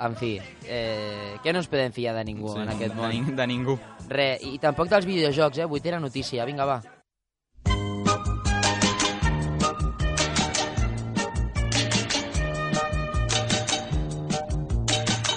[0.00, 3.10] En fi, eh, que no ens podem fiar de ningú Sí, en aquest de món.
[3.10, 3.78] ning- de ningú.
[4.08, 5.64] Re, i tampoc dels videojocs, eh?
[5.64, 6.80] Vuitena notícia, vinga, va.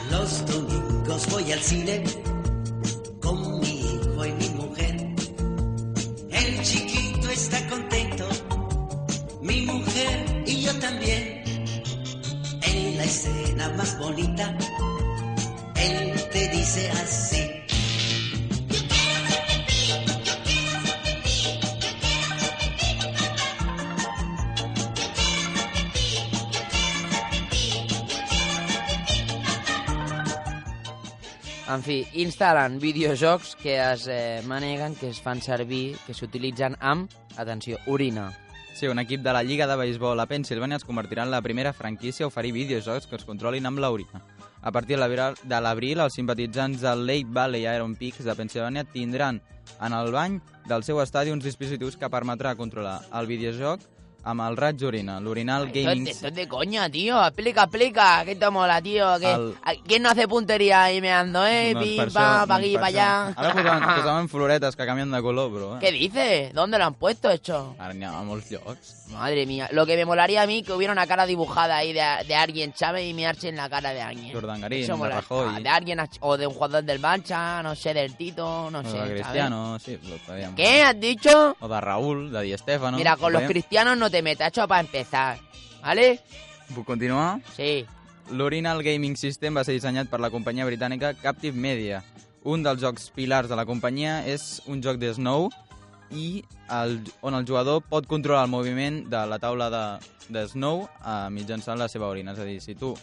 [0.09, 2.03] Los domingos voy al cine
[13.11, 14.55] escena más bonita,
[15.75, 17.41] él te dice así.
[31.71, 37.11] En fi, instal·len videojocs que es eh, maneguen, que es fan servir, que s'utilitzen amb,
[37.39, 38.29] atenció, orina.
[38.81, 41.69] Sí, un equip de la Lliga de Béisbol a Pensilvània es convertirà en la primera
[41.69, 44.23] franquícia a oferir videojocs que es controlin amb l'orina.
[44.57, 49.37] A partir de l'abril, els simpatitzants del Lake Valley Iron Peaks de Pensilvània tindran
[49.85, 53.85] en el bany del seu estadi uns dispositius que permetrà controlar el videojoc
[54.23, 56.07] amb el raig d'orina, l'orinal gaming...
[56.07, 57.21] esto es de coña, tío.
[57.25, 58.23] Explica, explica.
[58.25, 59.19] ¿Qué te mola, tío?
[59.19, 61.73] ¿Qué- Al- a- ¿Quién no hace puntería ahí meando, eh?
[61.73, 63.27] Doncs Pim, això- pa aquí, pa allá.
[63.35, 65.79] Ara posaven, posaven floretes que canvien de color, però...
[65.79, 66.53] ¿Qué dices?
[66.53, 67.75] ¿Dónde lo han puesto esto?
[67.79, 68.97] Ha a molts llocs.
[69.11, 72.01] Madre mía, lo que me molaría a mí que hubiera una cara dibujada ahí de,
[72.27, 73.03] de alguien, ¿sabes?
[73.09, 74.31] Y mirarse en la cara de alguien.
[74.39, 75.15] De mola.
[75.15, 75.49] Rajoy.
[75.55, 78.79] Ah, de alguien ach- o de un jugador del Barça, no sé, del Tito, no
[78.79, 78.89] o sé.
[78.91, 79.11] de ¿sabes?
[79.13, 80.55] Cristiano, sí, lo podíem.
[80.55, 81.57] ¿Qué has dicho?
[81.59, 82.97] O de Raúl, de Di Stefano.
[82.97, 85.39] Mira, con los Podíem- cristianos no te metas, hecho para empezar.
[85.81, 86.19] ¿Vale?
[86.75, 87.41] Puc continuar?
[87.55, 87.85] Sí.
[88.31, 92.03] L'Urinal Gaming System va ser dissenyat per la companyia britànica Captive Media.
[92.47, 95.49] Un dels jocs pilars de la companyia és un joc de Snow
[96.11, 99.83] i el, on el jugador pot controlar el moviment de la taula de,
[100.29, 102.35] de Snow eh, mitjançant la seva orina.
[102.35, 102.93] És a dir, si tu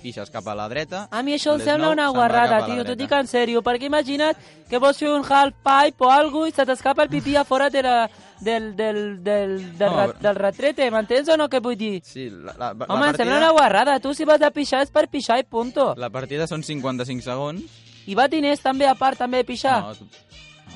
[0.00, 1.06] pixes cap a la dreta...
[1.10, 3.86] A mi això em sembla una guarrada, a la tio, t'ho dic en sèrio, perquè
[3.88, 4.36] imagina't
[4.70, 7.68] que vols fer un half pipe o algo i se t'escapa el pipí a fora
[7.70, 7.96] de la,
[8.40, 12.00] del, del, del, del, No, ra- però- del retrete, m'entens o no què vull dir?
[12.04, 14.82] Sí, la, la, la, Home, em partida, sembla una guarrada, tu si vas a pixar
[14.86, 15.94] és per pixar i punto.
[15.96, 17.62] la partida són 55 segons.
[18.06, 19.80] I va diners també a part també de pixar.
[19.82, 19.92] No,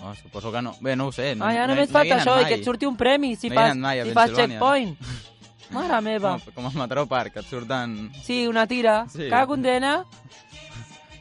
[0.04, 0.74] no, suposo que no.
[0.80, 1.34] Bé, no ho sé.
[1.34, 2.48] No, ah, ja no, només no falta això, i mai.
[2.50, 4.96] que et surti un premi si No fas, a si fas checkpoint.
[5.74, 6.36] Mare meva.
[6.38, 7.98] Com, com el Mataró Park, que et surten...
[8.22, 9.04] Sí, una tira.
[9.12, 9.28] Sí.
[9.28, 9.98] Cada condena...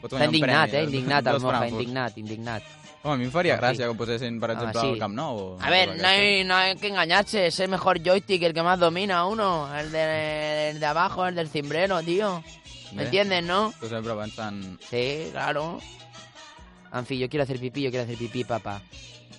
[0.04, 0.84] Està indignat, premi, eh?
[0.84, 2.72] Indignat, el Moja, indignat, indignat.
[3.04, 4.92] Home, a mi em faria gràcia que ho posessin, per exemple, sí.
[4.94, 5.38] al Camp Nou.
[5.38, 7.46] O A ver, no hay, no hay que engañarse.
[7.46, 9.68] Es el mejor joystick, el que más domina uno.
[9.76, 12.42] El de, el de abajo, el del cimbrero, tío.
[12.92, 13.72] ¿Me entiendes, no?
[13.80, 14.80] Tu sempre pensant...
[14.88, 15.80] Sí, claro.
[16.92, 18.80] En fi, jo quiero hacer pipí, jo quiero hacer pipí, papà.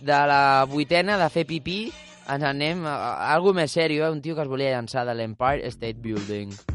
[0.01, 1.91] De la vuitena de fer pipí
[2.29, 5.69] ens anem a, a algo més seriós, un tio que es volia llançar de l'Empire
[5.71, 6.74] State Building.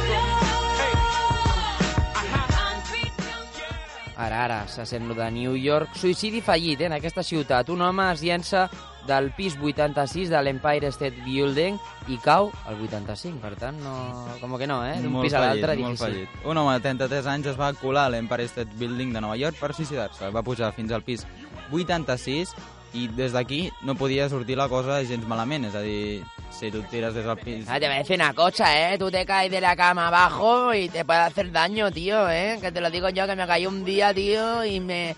[4.21, 5.95] Ara, ara, se sent lo de New York.
[5.97, 7.69] Suïcidi fallit, eh, en aquesta ciutat.
[7.73, 8.67] Un home es llença
[9.07, 11.79] del pis 86 de l'Empire State Building
[12.13, 13.41] i cau al 85.
[13.41, 13.95] Per tant, no...
[14.41, 14.99] com que no, eh?
[15.01, 15.97] D'un pis a l'altre, difícil.
[16.03, 16.45] fallit.
[16.45, 19.57] Un home de 33 anys es va colar a l'Empire State Building de Nova York
[19.57, 20.29] per suïcidar-se.
[20.29, 21.25] Va pujar fins al pis
[21.71, 22.53] 86
[22.93, 25.65] i des d'aquí no podia sortir la cosa gens malament.
[25.69, 27.65] És a dir, si tu tires des del pis...
[27.67, 28.97] Ah, te voy a decir una cosa, ¿eh?
[28.97, 32.57] Tú te caes de la cama abajo y te puede hacer daño, tío, ¿eh?
[32.61, 35.15] Que te lo digo yo, que me caí un día, tío, y me...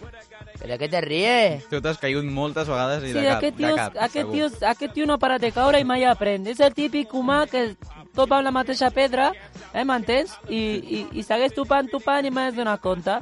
[0.60, 1.68] ¿Pero qué te ríes?
[1.68, 4.34] Tu t'has caigut moltes vegades i Sí, de cap, aquest de tio, cap, aquest, segur.
[4.34, 6.46] tio, aquest tio no para de caure i mai aprèn.
[6.48, 7.74] És el típic humà que
[8.16, 9.32] topa amb la mateixa pedra,
[9.74, 10.38] eh, m'entens?
[10.48, 13.18] I, i, I segueix topant, topant i mai es dona compte.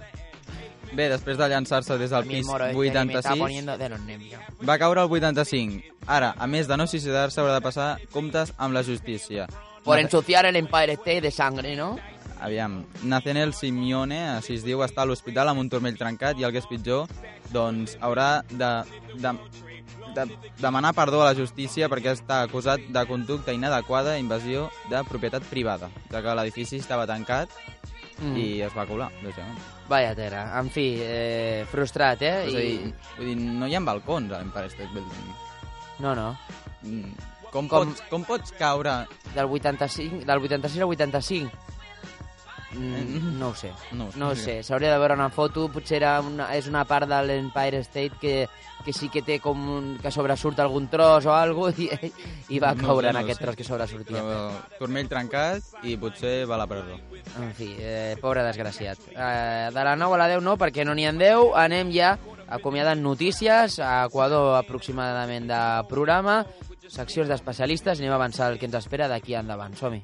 [0.92, 3.90] Bé, després de llançar-se des del pis moro este que me está 86, poniendo de
[3.90, 4.42] los nervios.
[4.68, 5.84] va caure al 85.
[6.06, 9.48] Ara, a més de no suïcidar-se, haurà de passar comptes amb la justícia.
[9.84, 11.98] Por ensuciar el Empire State de sangre, ¿no?
[12.42, 16.52] Aviam, Nathaniel Simeone, així es diu, està a l'hospital amb un turmell trencat i el
[16.52, 17.08] que és pitjor,
[17.54, 18.72] doncs haurà de,
[19.22, 19.34] de,
[20.16, 20.26] de
[20.60, 25.46] demanar perdó a la justícia perquè està acusat de conducta inadequada i invasió de propietat
[25.54, 27.54] privada, ja que l'edifici estava tancat
[28.22, 28.36] Mm.
[28.38, 29.58] i es va colar, lògicament.
[29.90, 30.44] Vaya tela.
[30.60, 32.36] En fi, eh, frustrat, eh?
[32.48, 35.34] És a dir, vull dir, no hi ha balcons a l'Empire State Building.
[36.00, 36.38] No, no.
[36.84, 37.12] Mm,
[37.52, 38.94] Com, Com- Pots, com pots caure...
[39.36, 41.52] Del 85, del 86 al 85?
[42.74, 43.72] Mm, no ho sé.
[43.92, 44.10] No.
[44.16, 47.18] No ho sé, s'hauria de veure una foto, potser era una, és una part de
[47.28, 48.48] l'Empire State que,
[48.86, 51.90] que sí que té com un, que sobresurt algun tros o alguna i,
[52.56, 53.46] i va No caure sé, en no ho aquest sé.
[53.46, 54.24] tros que sobresortia.
[54.24, 56.96] Però, turmell trencat i potser va a la presó.
[57.44, 59.04] En fi, eh, pobre desgraciat.
[59.12, 61.52] Eh, de la 9 a la 10 no, perquè no n'hi ha 10.
[61.66, 62.16] Anem ja
[62.48, 63.80] acomiadant notícies.
[63.84, 66.46] A Equador aproximadament de programa.
[66.88, 68.00] Seccions d'especialistes.
[68.00, 69.76] Anem a avançar el que ens espera d'aquí endavant.
[69.80, 70.02] Som-hi.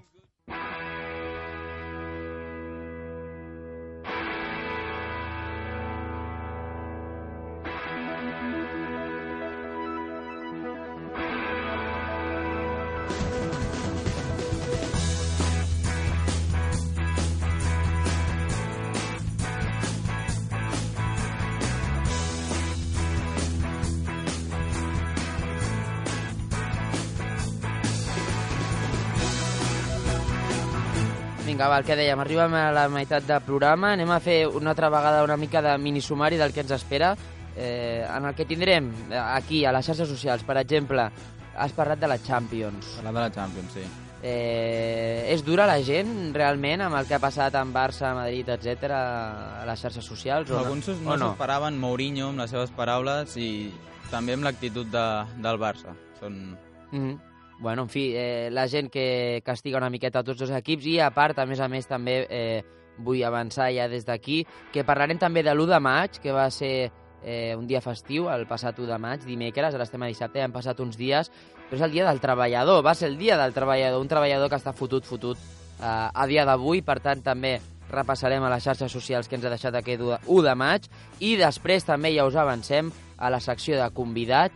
[31.67, 34.89] Va, el que dèiem, arribem a la meitat del programa, anem a fer una altra
[34.93, 37.15] vegada una mica de minisumari del que ens espera,
[37.57, 41.09] eh, en el que tindrem eh, aquí, a les xarxes socials, per exemple,
[41.57, 42.93] has parlat de la Champions.
[43.01, 43.85] Parlant de la Champions, sí.
[44.23, 48.89] Eh, és dura la gent, realment, amb el que ha passat amb Barça, Madrid, etc
[48.95, 50.49] a les xarxes socials?
[50.49, 51.31] O Alguns no, no no?
[51.31, 53.69] s'esperaven Mourinho amb les seves paraules i
[54.09, 55.07] també amb l'actitud de,
[55.43, 55.93] del Barça.
[56.21, 56.57] Són...
[56.91, 57.26] Mm -hmm.
[57.59, 61.09] Bueno, en fi, eh, la gent que castiga una miqueta tots els equips i, a
[61.13, 62.63] part, a més a més, també eh,
[63.01, 64.43] vull avançar ja des d'aquí,
[64.73, 66.91] que parlarem també de l'1 de maig, que va ser
[67.23, 70.53] eh, un dia festiu, el passat 1 de maig, dimecres, ara estem a dissabte, han
[70.53, 71.31] passat uns dies,
[71.67, 74.61] però és el dia del treballador, va ser el dia del treballador, un treballador que
[74.61, 77.57] està fotut, fotut eh, a dia d'avui, per tant, també
[77.89, 80.87] repassarem a les xarxes socials que ens ha deixat aquest 1 de maig,
[81.23, 84.53] i després també ja us avancem a la secció de convidat,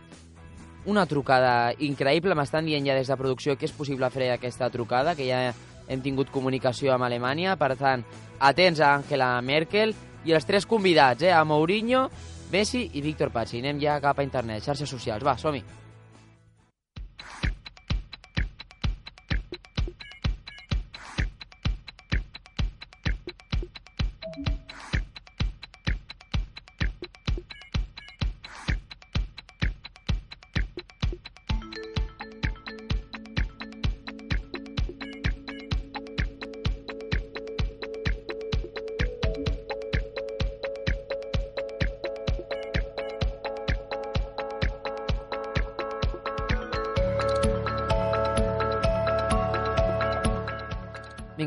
[0.86, 2.34] una trucada increïble.
[2.34, 5.52] M'estan dient ja des de producció que és possible fer aquesta trucada, que ja
[5.88, 7.56] hem tingut comunicació amb Alemanya.
[7.60, 8.04] Per tant,
[8.40, 12.08] atents a Angela Merkel i els tres convidats, eh, a Mourinho,
[12.52, 13.62] Messi i Víctor Pazzi.
[13.62, 15.24] Anem ja cap a internet, xarxes socials.
[15.24, 15.81] Va, som-hi.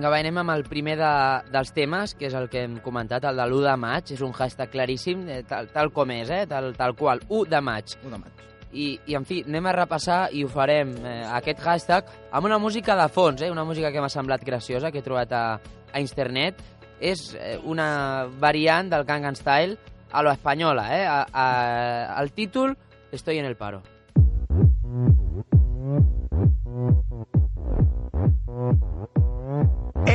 [0.05, 1.11] Vinga, va, anem amb el primer de,
[1.49, 4.11] dels temes, que és el que hem comentat, el de l'1 de maig.
[4.13, 6.43] És un hashtag claríssim, eh, tal, tal com és, eh?
[6.45, 7.95] tal, tal qual, 1 de maig.
[8.03, 8.43] 1 de maig.
[8.69, 12.61] I, I, en fi, anem a repassar i ho farem, eh, aquest hashtag, amb una
[12.61, 13.49] música de fons, eh?
[13.49, 15.43] una música que m'ha semblat graciosa, que he trobat a,
[15.89, 16.61] a internet.
[17.01, 19.79] És eh, una variant del Gangnam Style
[20.11, 21.05] a lo espanyola, eh?
[21.09, 22.77] A, a, el títol,
[23.11, 23.81] Estoy en el paro.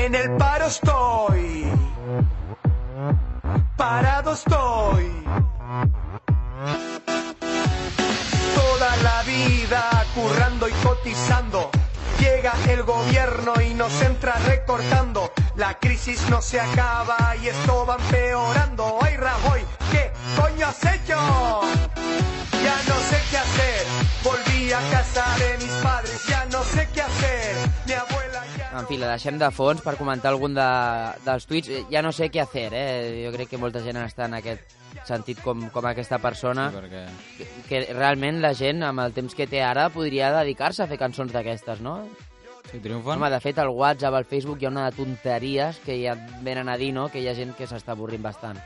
[0.05, 1.67] En el paro estoy.
[3.77, 5.11] Parado estoy.
[8.55, 11.71] Toda la vida currando y cotizando.
[12.19, 15.33] Llega el gobierno y nos entra recortando.
[15.57, 18.99] La crisis no se acaba y esto va empeorando.
[19.03, 19.61] ¡Ay, Rajoy!
[19.93, 20.11] ¿Qué
[20.41, 21.61] coño has hecho?
[22.65, 23.87] Ya no sé qué hacer.
[24.25, 26.21] Volví a casa de mis padres.
[28.81, 30.69] En fi, la deixem de fons per comentar algun de,
[31.27, 31.69] dels tuits.
[31.69, 33.27] Eh, Ja no sé què fer, eh?
[33.27, 34.73] Jo crec que molta gent està en aquest
[35.07, 36.71] sentit com, com aquesta persona.
[36.73, 37.03] Sí, perquè...
[37.37, 40.99] que, que realment la gent, amb el temps que té ara, podria dedicar-se a fer
[41.01, 41.99] cançons d'aquestes, no?
[42.71, 43.19] Sí, triomfen.
[43.19, 46.73] Home, de fet, al WhatsApp, al Facebook, hi ha una de tonteries que ja venen
[46.73, 48.61] a dir, no?, que hi ha gent que s'està avorrint bastant.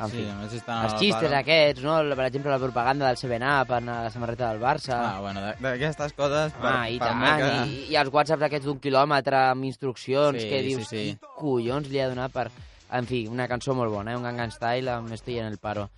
[0.00, 1.38] En Sí, fi, a més estan a els xistes para.
[1.40, 1.96] aquests, no?
[2.14, 4.94] Per exemple, la propaganda del 7-Up en la samarreta del Barça.
[4.94, 6.52] Ah, bueno, de- d'aquestes coses...
[6.52, 7.66] Per, Ah, i per tant, que...
[7.66, 11.02] i, i els whatsapps aquests d'un quilòmetre amb instruccions Sí, que sí, dius, sí.
[11.18, 12.46] qui collons li ha donat per...
[12.94, 14.16] En fi, una cançó molt bona, eh?
[14.16, 15.88] un Gangnam Style amb Estoy en el paro.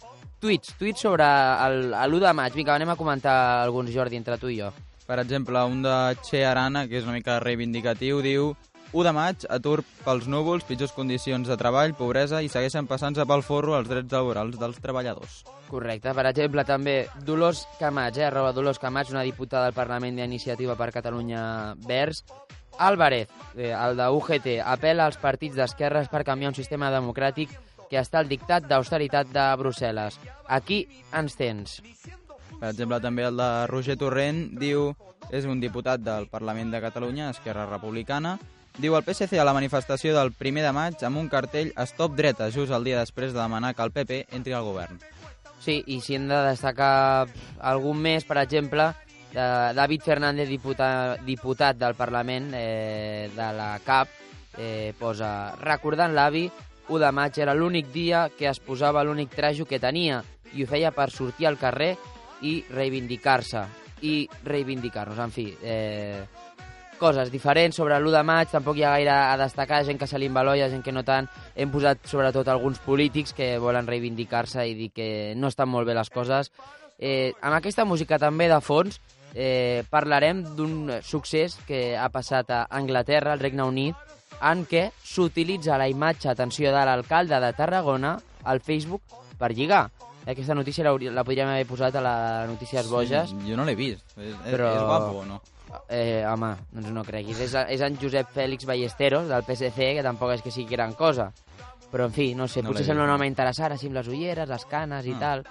[0.40, 2.54] Tuits, tuits sobre el- el l'1 de maig.
[2.56, 4.72] Vinga, anem a comentar alguns, Jordi, entre tu i jo.
[5.06, 8.56] Per exemple, un de Che Arana, que és una mica reivindicatiu, diu
[8.92, 13.44] 1 de maig, atur pels núvols, pitjors condicions de treball, pobresa i segueixen passant-se pel
[13.46, 15.44] forro els drets laborals dels treballadors.
[15.70, 16.10] Correcte.
[16.16, 18.26] Per exemple, també Dolors Camats, eh?
[18.26, 22.24] arroba Dolors Camats, una diputada del Parlament d'Iniciativa per Catalunya Verds.
[22.80, 27.54] Álvarez, eh, el de UGT, apela als partits d'esquerres per canviar un sistema democràtic
[27.90, 30.18] que està al dictat d'austeritat de Brussel·les.
[30.48, 31.80] Aquí ens tens.
[32.60, 34.90] Per exemple, també el de Roger Torrent diu
[35.30, 38.38] és un diputat del Parlament de Catalunya, Esquerra Republicana,
[38.78, 42.50] diu el PSC a la manifestació del 1 de maig amb un cartell Stop dreta,
[42.54, 45.00] just el dia després de demanar que el PP entri al govern.
[45.60, 47.28] Sí, i si hem de destacar
[47.58, 48.92] algun més, per exemple,
[49.34, 54.16] de David Fernández, diputat, diputat del Parlament eh, de la CAP,
[54.58, 56.48] eh, posa recordant l'avi,
[56.90, 60.24] 1 de maig era l'únic dia que es posava l'únic trajo que tenia
[60.56, 61.92] i ho feia per sortir al carrer
[62.42, 63.62] i reivindicar-se
[64.02, 66.24] i reivindicar-nos, en fi, eh,
[67.00, 70.18] coses diferents sobre l'1 de maig, tampoc hi ha gaire a destacar, gent que se
[70.20, 71.26] li embaloia, gent que no tant.
[71.56, 75.96] Hem posat sobretot alguns polítics que volen reivindicar-se i dir que no estan molt bé
[75.96, 76.52] les coses.
[77.00, 79.00] Eh, amb aquesta música també de fons
[79.34, 83.96] eh, parlarem d'un succés que ha passat a Anglaterra, al Regne Unit,
[84.40, 89.02] en què s'utilitza la imatge, atenció, de l'alcalde de Tarragona al Facebook
[89.38, 89.88] per lligar.
[90.30, 92.14] Aquesta notícia la, la podríem haver posat a la
[92.46, 93.30] Notícies Boges.
[93.30, 94.04] Sí, jo no l'he vist.
[94.18, 95.40] És, Però- és guapo o no?
[95.88, 97.38] Eh, home, doncs no creguis.
[97.40, 101.30] És, és en Josep Fèlix Ballesteros, del PSC, que tampoc és que sigui gran cosa.
[101.90, 104.48] Però, en fi, no sé, No potser sembla un home interessant, així amb les ulleres,
[104.48, 105.18] les canes i Ah.
[105.20, 105.44] tal.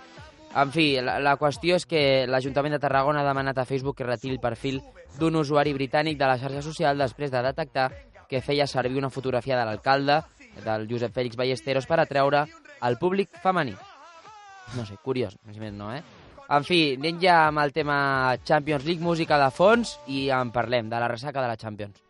[0.56, 4.04] En fi, la, la qüestió és que l'Ajuntament de Tarragona ha demanat a Facebook que
[4.08, 4.82] retiri el perfil
[5.20, 7.92] d'un usuari britànic de la xarxa social després de detectar
[8.28, 10.22] que feia servir una fotografia de l'alcalde,
[10.66, 12.46] del Josep Fèlix Ballesteros, per atreure
[12.82, 13.76] al públic femení.
[14.78, 16.04] No sé, curiós, més menys no, eh?
[16.50, 17.96] En fi, anem ja amb el tema
[18.46, 22.02] Champions League, música de fons, i en parlem, de la ressaca de la Champions.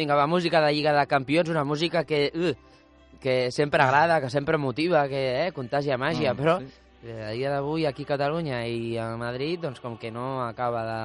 [0.00, 4.30] Vinga, va, música de Lliga de Campions, una música que, uh, que sempre agrada, que
[4.30, 6.70] sempre motiva, que eh, contagia màgia, No, però sí.
[7.04, 10.86] eh, a dia d'avui aquí a Catalunya i a Madrid, doncs com que no acaba
[10.88, 11.02] de...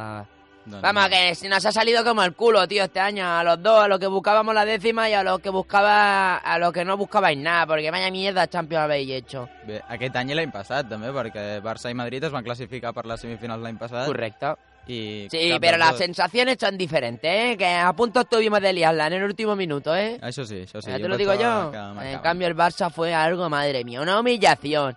[0.66, 3.24] Doncs, Vamos, que se nos ha salido como el culo, tío, este año.
[3.24, 6.58] A los dos, a los que buscábamos la décima y a los que buscaba, a
[6.58, 9.48] los que no buscabais nada, porque vaya mierda Champions habéis hecho.
[9.68, 13.06] Bé, aquest any i l'any passat, també, perquè Barça i Madrid es van classificar per
[13.06, 14.08] les semifinals l'any passat.
[14.10, 14.56] Correcte.
[14.88, 17.56] Sí, pero las sensaciones son diferentes, ¿eh?
[17.58, 20.20] Que a punto estuvimos de liarla en el último minuto, ¿eh?
[20.22, 20.92] Això sí, això sí.
[20.92, 21.72] ya te lo digo yo.
[22.02, 24.96] En cambio, el Barça fue algo, madre mía, una humillación.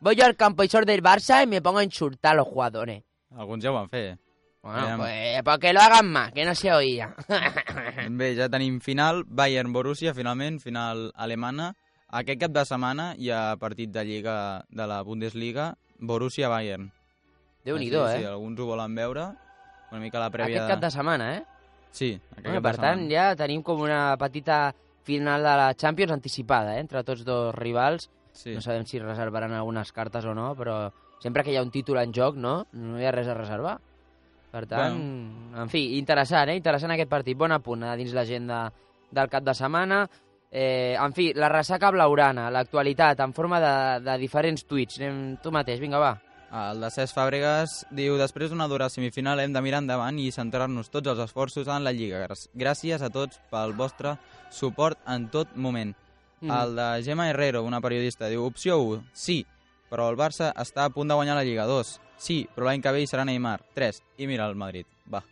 [0.00, 3.02] Voy yo al campo y del Barça y me pongo a insultar a los jugadores.
[3.36, 4.18] Alguns ja ho van fer.
[4.62, 7.14] Bueno, pues, pues que lo hagan más, que no se oía.
[8.10, 11.74] Bé, ja tenim final, Bayern-Borussia, finalment, final alemana.
[12.08, 16.90] Aquest cap de setmana hi ha partit de Lliga de la Bundesliga, Borussia-Bayern.
[17.68, 18.18] Déu-n'hi-do, sí, eh?
[18.24, 19.28] Sí, alguns ho volen veure.
[19.92, 20.58] Una mica la prèvia...
[20.64, 21.42] Aquest cap de setmana, eh?
[21.90, 23.14] Sí, aquest Bueno, cap per de tant, setmana.
[23.14, 24.60] ja tenim com una petita
[25.08, 26.80] final de la Champions anticipada, eh?
[26.84, 28.10] entre tots dos rivals.
[28.32, 28.52] Sí.
[28.54, 31.98] No sabem si reservaran algunes cartes o no, però sempre que hi ha un títol
[32.02, 32.66] en joc, no?
[32.72, 33.78] No hi ha res a reservar.
[34.52, 35.00] Per tant,
[35.56, 36.56] en fi, interessant, eh?
[36.60, 37.36] Interessant aquest partit.
[37.36, 38.62] Bon apunt eh, dins l'agenda
[39.10, 40.04] del cap de setmana.
[40.50, 43.74] Eh, en fi, la ressaca blaurana, l'actualitat, en forma de,
[44.06, 45.00] de diferents tuits.
[45.02, 46.14] Anem tu mateix, vinga, va.
[46.48, 50.88] El de Cesc Fàbregas diu després d'una dura semifinal hem de mirar endavant i centrar-nos
[50.88, 52.26] tots els esforços en la Lliga.
[52.54, 54.16] Gràcies- a tots pel vostre
[54.50, 55.94] suport en tot moment.
[56.40, 56.46] Mm.
[56.46, 56.50] Mm.
[56.50, 59.44] El de Gemma Herrero, una periodista, diu opció 1, sí,
[59.90, 61.66] però el Barça està a punt de guanyar la Lliga.
[61.66, 63.60] 2, sí, però l'any que ve hi serà Neymar.
[63.74, 64.86] 3, i mira el Madrid.
[65.12, 65.22] Va.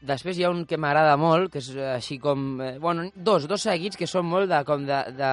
[0.00, 2.60] Després hi ha un que m'agrada molt, que és eh, així com...
[2.60, 5.32] Eh, bueno, dos, dos seguits que són molt de, com de, de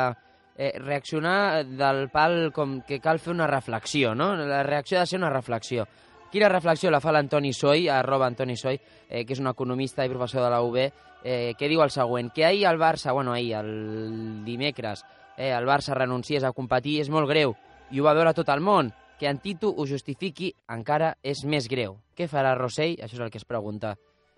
[0.57, 4.33] eh, reaccionar del pal com que cal fer una reflexió, no?
[4.35, 5.87] La reacció ha de ser una reflexió.
[6.31, 8.75] Quina reflexió la fa l'Antoni Soy, arroba Antoni Soy,
[9.07, 10.79] eh, que és un economista i professor de la UB,
[11.23, 15.05] eh, que diu el següent, que ahir el Barça, bueno, ahir, el dimecres,
[15.37, 17.55] eh, el Barça renunciés a competir és molt greu,
[17.91, 18.91] i ho va veure tot el món.
[19.17, 21.95] Que en Tito ho justifiqui encara és més greu.
[22.13, 22.99] Què farà Rossell?
[23.01, 23.95] Això és el que es pregunta.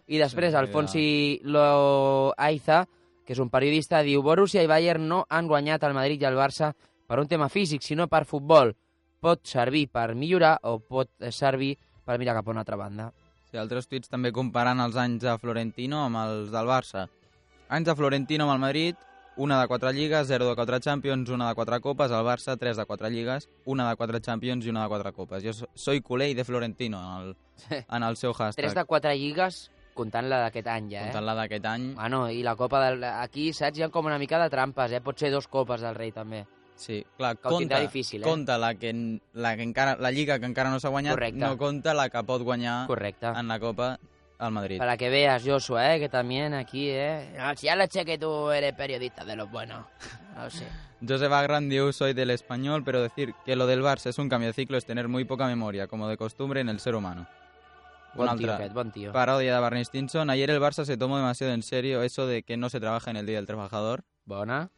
[0.07, 2.85] I després Alfonsi Loaiza,
[3.29, 6.33] que és un periodista, diu Borussia i Bayern no han guanyat el Madrid i el
[6.33, 6.71] Barça
[7.05, 8.71] per un tema físic, sinó per futbol.
[9.21, 11.75] Pot servir per millorar o pot servir
[12.07, 13.11] per mirar cap a una altra banda.
[13.51, 17.05] Sí, altres tuits també comparant els anys de Florentino amb els del Barça.
[17.69, 18.95] Anys de Florentino amb el Madrid,
[19.37, 22.77] una de quatre lligues, 0 de quatre Champions, una de quatre copes, el Barça, 3
[22.81, 25.43] de quatre lligues, una de quatre Champions i una de quatre copes.
[25.45, 28.63] Jo so- soy culé de Florentino en el, en el seu hashtag.
[28.65, 29.69] Tres de quatre lligues,
[29.99, 31.09] comptant la d'aquest any ja, eh?
[31.09, 31.89] Comptant la d'aquest any.
[31.97, 33.03] Bueno, i la copa del...
[33.09, 35.01] Aquí, saps, hi ha com una mica de trampes, eh?
[35.03, 36.45] Pot ser dos copes del rei, també.
[36.79, 38.23] Sí, clar, Que compta, difícil, eh?
[38.23, 38.93] compta la, que,
[39.33, 41.39] la, que encara, la lliga que encara no s'ha guanyat, Correcte.
[41.41, 43.27] no compta la que pot guanyar Correcte.
[43.27, 43.97] en la Copa
[44.37, 44.77] al Madrid.
[44.79, 45.99] Para que veas, Joshua, ¿eh?
[45.99, 47.35] que también aquí, ¿eh?
[47.37, 49.85] No, si ya lo sé que tú eres periodista de los buenos.
[50.39, 50.65] No sé.
[51.05, 54.47] Josep Agran diu, soy del español, pero decir que lo del Barça es un cambio
[54.47, 57.27] de ciclo es tener muy poca memoria, como de costumbre en el ser humano.
[58.15, 59.11] Bon Una tio altra aquest, bon tio.
[59.13, 60.29] Parodia de Barney Stinson.
[60.29, 63.17] Ayer el Barça se tomó demasiado en serio eso de que no se trabaja en
[63.17, 64.03] el Día del Trabajador.
[64.25, 64.69] Bona.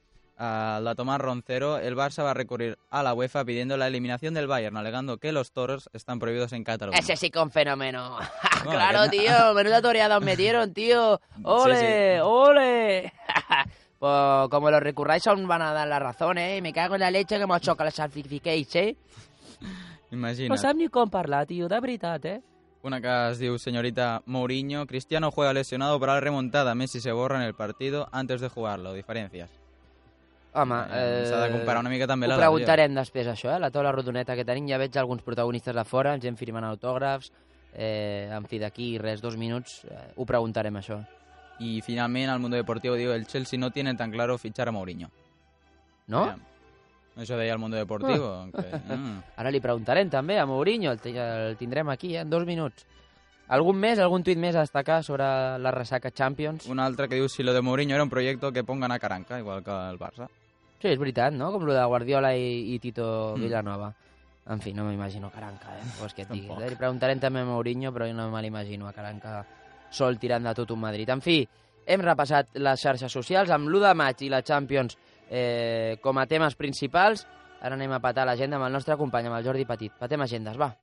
[0.43, 4.33] A la Tomás Roncero, el Barça va a recurrir a la UEFA pidiendo la eliminación
[4.33, 6.97] del Bayern, alegando que los toros están prohibidos en Cataluña.
[6.97, 8.17] Ese sí que un fenómeno.
[8.63, 9.53] Bueno, claro, que- tío.
[9.55, 11.19] Menuda toreada os metieron, tío.
[11.43, 11.75] ¡Ole!
[11.79, 12.19] Sí, sí.
[12.23, 13.13] ¡Ole!
[13.99, 16.57] pues como los recurráis aún van a dar la razón, ¿eh?
[16.57, 18.95] Y me cago en la leche que hemos chocado los certificates, ¿eh?
[20.11, 20.49] Imagina't.
[20.49, 22.41] No sap ni com parlar, tio, de veritat, eh?
[22.83, 24.87] Una que es diu señorita Mourinho.
[24.87, 26.73] Cristiano juega lesionado para la remontada.
[26.73, 28.93] Messi se borra en el partido antes de jugarlo.
[28.93, 29.49] Diferencias.
[30.53, 33.59] Home, Eh, s'ha de comparar una mica també Ho la preguntarem després, això, eh?
[33.59, 34.67] La taula rodoneta que tenim.
[34.67, 37.31] Ja veig alguns protagonistes de fora, gent firmant autògrafs.
[37.73, 41.05] Eh, en fi, d'aquí res, dos minuts, eh, ho preguntarem, això.
[41.59, 45.09] Y finalmente al mundo deportivo digo, el Chelsea no tiene tan claro fichar a Mourinho.
[46.07, 46.23] No?
[46.23, 46.37] Mira,
[47.21, 48.25] Eso de ahí al mundo deportivo.
[48.33, 49.19] aunque, mm.
[49.37, 52.85] Ara li preguntarem també a Mourinho, el, el tindrem aquí, eh, en dos minuts.
[53.51, 55.25] Algun més, algun tuit més a destacar sobre
[55.59, 56.65] la ressaca Champions?
[56.71, 59.37] Una altra que diu, si lo de Mourinho era un proyecto que pongan a Caranca,
[59.39, 60.29] igual que el Barça.
[60.81, 61.51] Sí, és veritat, no?
[61.51, 63.41] Com lo de Guardiola i, i Tito Mm.
[63.43, 63.91] Villanova.
[64.51, 65.83] En fi, no m'imagino Caranca, eh?
[65.99, 66.47] Pues que et digui.
[66.47, 66.69] Tampoc.
[66.71, 69.43] Li preguntarem també a Mourinho, però jo no me l'imagino a Caranca
[69.91, 71.09] sol tirant de tot un Madrid.
[71.13, 71.43] En fi,
[71.85, 74.97] hem repassat les xarxes socials amb l'1 de maig i la Champions
[75.31, 77.25] eh, com a temes principals.
[77.61, 79.93] Ara anem a patar l'agenda amb el nostre company, amb el Jordi Petit.
[79.97, 80.75] Patem agendes, va.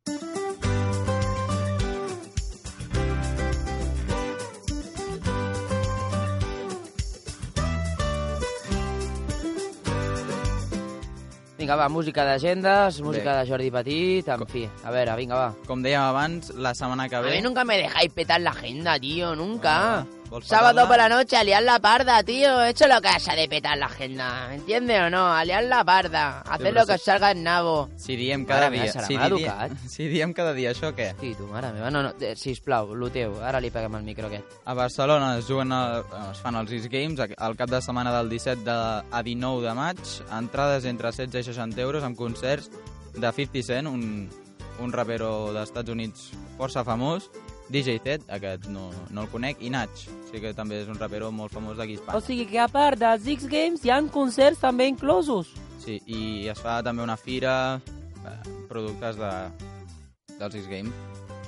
[11.59, 13.39] Vinga, va, música d'agendes, música Bé.
[13.41, 15.49] de Jordi Petit, en fi, a veure, vinga, va.
[15.67, 17.33] Com dèiem abans, la setmana que A ve...
[17.35, 20.05] mí nunca me dejáis petar la agenda, tío, nunca.
[20.07, 22.63] vols Sábado por la noche, a liar la parda, tío.
[22.63, 25.33] Eso es lo que hace de petar la agenda, ¿entiendes o no?
[25.33, 27.89] A liar la parda, hacer lo que os salga en nabo.
[27.97, 28.93] Si diem cada Mare dia...
[28.93, 29.73] Si, mal di- educat.
[29.89, 31.15] si diem cada dia això, què?
[31.21, 31.91] Sí, tu, mare meva.
[31.91, 33.39] No, no, eh, sisplau, lo teu.
[33.43, 34.59] Ara li peguem el micro aquest.
[34.65, 38.29] A Barcelona es juguen el, es fan els East Games al cap de setmana del
[38.29, 38.79] 17 de,
[39.11, 40.05] a 19 de maig.
[40.39, 42.71] Entrades entre 16 i 60 euros amb concerts
[43.17, 44.29] de 50 Cent, un,
[44.79, 47.31] un rapero dels Estats Units força famós,
[47.71, 49.91] DJ Zed, aquest no, no el conec, i Nach,
[50.31, 52.21] sí que també és un rapero molt famós d'aquí a O Espanya.
[52.27, 55.49] sigui que a part dels X Games hi ha concerts també inclosos.
[55.85, 57.81] Sí, i es fa també una fira,
[58.25, 59.31] eh, productes de,
[60.39, 60.93] dels X-Games.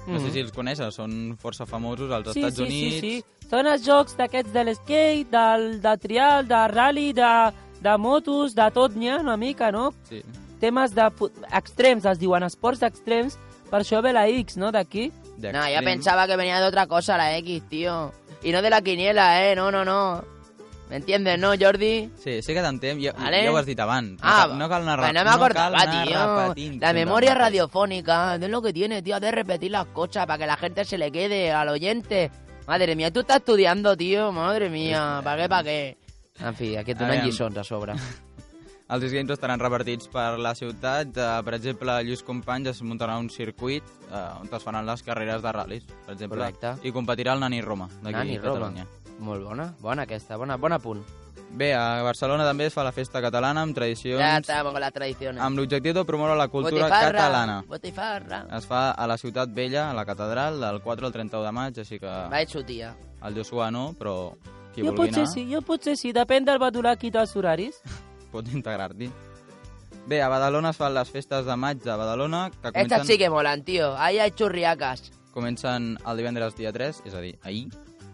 [0.07, 0.25] No Mhm.
[0.27, 2.95] sé si els coneixes, són força famosos als Sí, Estats sí, Units.
[2.95, 3.25] sí, sí.
[3.51, 7.53] Són els jocs d'aquests de l'skate, del, de trial, de rally, de,
[7.83, 9.93] de motos, de tot n'hi ha una mica, no?
[10.09, 10.23] Sí.
[10.61, 11.11] Temes de
[11.53, 13.39] extrems, es diuen esports extrems,
[13.71, 15.13] per això ve la X, no?, d'aquí.
[15.41, 18.13] No, yo pensaba que venía de otra cosa la X, tío.
[18.43, 19.55] Y no de la quiniela, eh.
[19.57, 20.23] No, no, no.
[20.89, 22.11] ¿Me entiendes, no, Jordi?
[22.19, 23.45] Sí, sí que t'entenc, ja, Vale.
[23.45, 24.19] ja ho has dit abans.
[24.23, 25.35] Ah, no, cal, no cal anar, Pues no me no cal
[25.77, 26.43] acordaba, tío.
[26.49, 30.47] repetint La memoria radiofónica, es lo que tiene, tío, de repetir las cosas para que
[30.49, 32.31] la gente se le quede al oyente.
[32.67, 35.97] Madre mía, tú estás estudiando, tío, madre mía, ¿para qué, para qué?
[36.41, 37.27] En fi, aquest donant Aviam.
[37.27, 37.93] lliçons a sobre.
[38.91, 41.15] Els X-Games estaran repartits per la ciutat.
[41.15, 45.05] Eh, per exemple, a Lluís Companys es muntarà un circuit eh, on es faran les
[45.07, 46.41] carreres de ral·lis, per exemple.
[46.41, 46.75] Correcte.
[46.83, 48.55] I competirà el Nani Roma, d'aquí Nani a Roma.
[48.59, 48.87] Catalunya.
[49.21, 51.05] Molt bona, bona aquesta, bona, bon apunt.
[51.51, 54.21] Bé, a Barcelona també es fa la festa catalana amb tradicions...
[54.23, 55.43] Ja estamos con las tradiciones.
[55.43, 57.57] amb l'objectiu de promoure la cultura Botifarra, catalana.
[57.67, 58.45] Botifarra.
[58.59, 61.79] Es fa a la Ciutat Vella, a la catedral, del 4 al 31 de maig,
[61.79, 62.95] així que Va su tía.
[63.23, 64.33] el Josuà no, però
[64.75, 67.83] qui jo vulgui potser anar sí, jo potser sí, depèn del badulac i dels horaris.
[68.31, 69.11] pot integrar-t'hi.
[70.07, 73.19] Bé, a Badalona es fan les festes de maig de Badalona, que Estas comencen, sí
[73.19, 73.97] que molan, tío.
[73.99, 75.13] Ahí hay churriacas.
[75.33, 77.69] comencen el divendres dia 3, és a dir, ahir,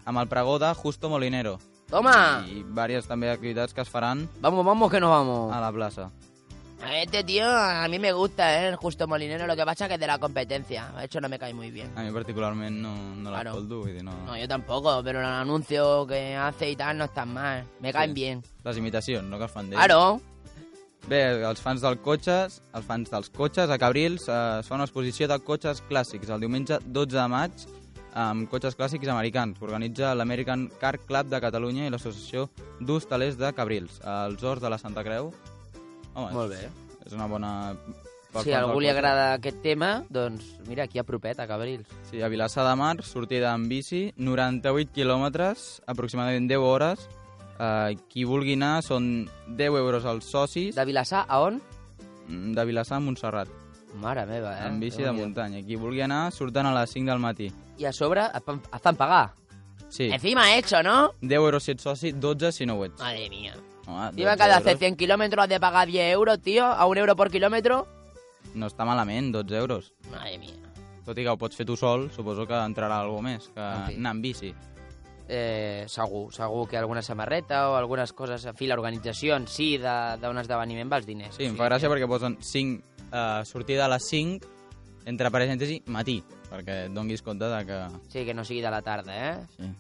[0.05, 1.59] amb el pregó de Justo Molinero.
[1.89, 2.45] Toma.
[2.51, 5.53] I diverses també activitats que es faran Vamos, vamos, que nos vamos.
[5.55, 6.11] a la plaça.
[6.93, 8.68] Este tío a mí me gusta, ¿eh?
[8.68, 9.47] El Justo Molinero.
[9.47, 10.89] Lo que pasa que es de la competencia.
[10.97, 11.91] De hecho, no me cae muy bien.
[11.97, 13.55] A mi particularment no, no Claro.
[13.62, 14.12] vull dir, no...
[14.26, 17.64] No, yo tampoco, pero el anuncio que hace y tal no están mal.
[17.80, 18.14] Me caen Sí.
[18.14, 18.43] bien.
[18.64, 19.78] Les imitacions, no que fan d'ell.
[19.78, 20.20] Claro.
[21.09, 24.84] Bé, els fans dels cotxes, els fans dels cotxes, a Cabrils eh, es fa una
[24.84, 27.53] exposició de cotxes clàssics el diumenge 12 de maig
[28.16, 32.49] amb cotxes clàssics americans que organitza l'American Car Club de Catalunya i l'Associació
[32.80, 35.30] d'Hostalers de Cabrils, als Horts de la Santa Creu.
[36.17, 36.64] Home, Molt bé.
[37.07, 37.51] És una bona...
[38.33, 41.87] per Si a algú li agrada aquest tema, doncs mira, aquí a propet, a Cabrils.
[42.11, 47.07] Sí, a Vilassar de Mar, sortida en bici, 98 quilòmetres, aproximadament 10 hores.
[47.57, 50.75] Eh, qui vulgui anar són 10 euros als socis.
[50.77, 51.61] De Vilassar a on?
[52.29, 53.49] De Vilassar a Montserrat.
[53.97, 54.67] Mare meva, eh?
[54.67, 55.25] En bici de Déu-n'hi-do.
[55.31, 55.62] muntanya.
[55.64, 57.53] Qui vulgui anar, surten a les 5 del matí.
[57.79, 59.31] I a sobre et fan, et fan pagar.
[59.89, 60.11] Sí.
[60.12, 61.12] Encima hecho, ¿no?
[61.23, 62.99] 10 euros si ets soci, 12 si no ho ets.
[63.01, 63.55] Madre mía.
[63.87, 66.87] Home, Encima 12 cada hacer euros 100 kilómetros has de pagar 10 euros, tío, a
[66.87, 67.87] un euro por kilómetro.
[68.55, 69.93] No està malament, 12 euros.
[70.11, 70.55] Madre mía.
[71.07, 73.84] Tot i que ho pots fer tu sol, suposo que entrarà algú més que En
[73.87, 73.95] fi.
[74.01, 74.55] anar en bici.
[75.28, 80.16] Eh, segur, segur que alguna samarreta o algunes coses, en fi, l'organització en si de-
[80.22, 81.34] d'un esdeveniment va els diners.
[81.37, 82.82] Sí, em fa gràcia perquè posen 5,
[83.12, 84.47] eh, sortida a les 5,
[85.05, 87.80] entre parèntesi, matí, perquè et donguis compte de que...
[88.09, 89.47] Sí, que no sigui de la tarda, eh?
[89.57, 89.70] Sí.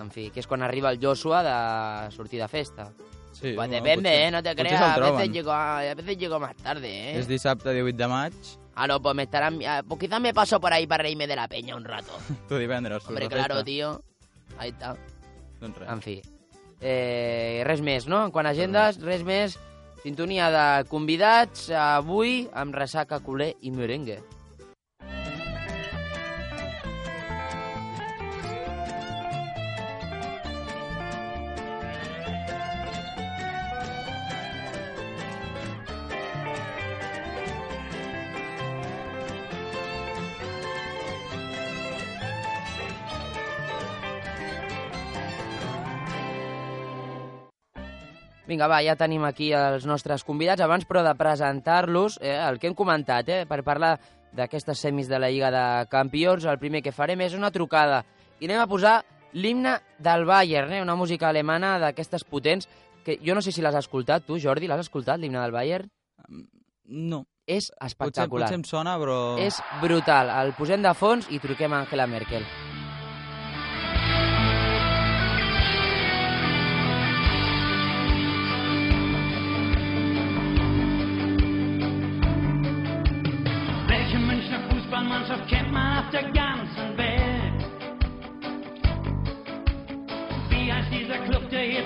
[0.00, 2.92] En fi, que és quan arriba el Joshua de sortir de festa.
[3.32, 4.82] Sí, pues no, depende, potser- eh, no te creas.
[4.82, 7.18] A veces, llego a, veces llego más tarde, eh.
[7.18, 8.32] És dissabte 18 de maig,
[8.74, 9.58] Ah, no, pues me estarán...
[9.66, 12.12] ah, Pues quizás me paso por ahí para reírme de la peña un rato.
[12.48, 13.06] tu divendres.
[13.06, 13.64] Hombre, claro, festa.
[13.64, 14.02] tío.
[14.58, 14.96] Ahí está.
[15.60, 15.88] Doncs res.
[15.90, 16.22] En fi.
[16.80, 18.24] Eh, res més, no?
[18.24, 19.58] En quant a agendes, res més.
[20.02, 24.18] Sintonia de convidats avui amb ressaca culer i merengue.
[48.52, 50.60] Vinga, va, ja tenim aquí els nostres convidats.
[50.60, 53.94] Abans, però, de presentar-los, eh, el que hem comentat, eh, per parlar
[54.36, 58.04] d'aquestes semis de la Lliga de Campions, el primer que farem és una trucada.
[58.40, 58.98] I anem a posar
[59.32, 62.68] l'himne del Bayern, eh, una música alemana d'aquestes potents,
[63.04, 65.88] que jo no sé si l'has escoltat, tu, Jordi, l'has escoltat, l'himne del Bayern?
[66.84, 67.24] No.
[67.46, 68.46] És Potser, espectacular.
[68.46, 69.38] potser em sona, però...
[69.38, 70.30] És brutal.
[70.30, 72.44] El posem de fons i truquem a Angela Merkel.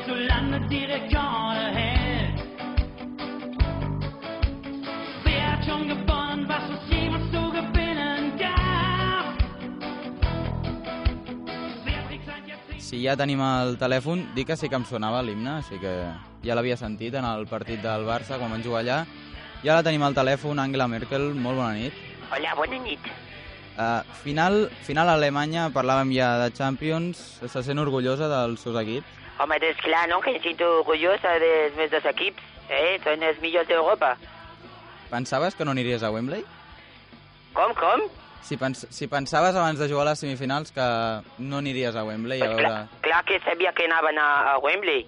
[0.05, 2.43] Club, der hierzulande die Rekorde hält?
[5.25, 9.37] Wer hat schon gewonnen, was es jemals zu gewinnen gab?
[12.79, 16.55] Si ja tenim el telèfon, dic que sí que em sonava l'himne, així que ja
[16.55, 19.07] l'havia sentit en el partit del Barça quan van jugar allà.
[19.65, 21.93] Ja la tenim al telèfon, Angela Merkel, molt bona nit.
[22.31, 23.01] Hola, bona nit.
[23.77, 29.26] Uh, final, final a Alemanya, parlàvem ja de Champions, se sent orgullosa dels seus equips.
[29.39, 32.43] Home, és clar, no?, que em sento orgullosa dels meus dos equips.
[32.69, 32.99] Eh?
[33.05, 34.15] Són els millors d'Europa.
[35.11, 36.43] Pensaves que no aniries a Wembley?
[37.55, 38.03] Com, com?
[38.47, 40.87] Si, pens si pensaves abans de jugar a les semifinals que
[41.39, 42.73] no aniries a Wembley a veure...
[43.03, 45.07] Clar que sabia que anaven a, a Wembley.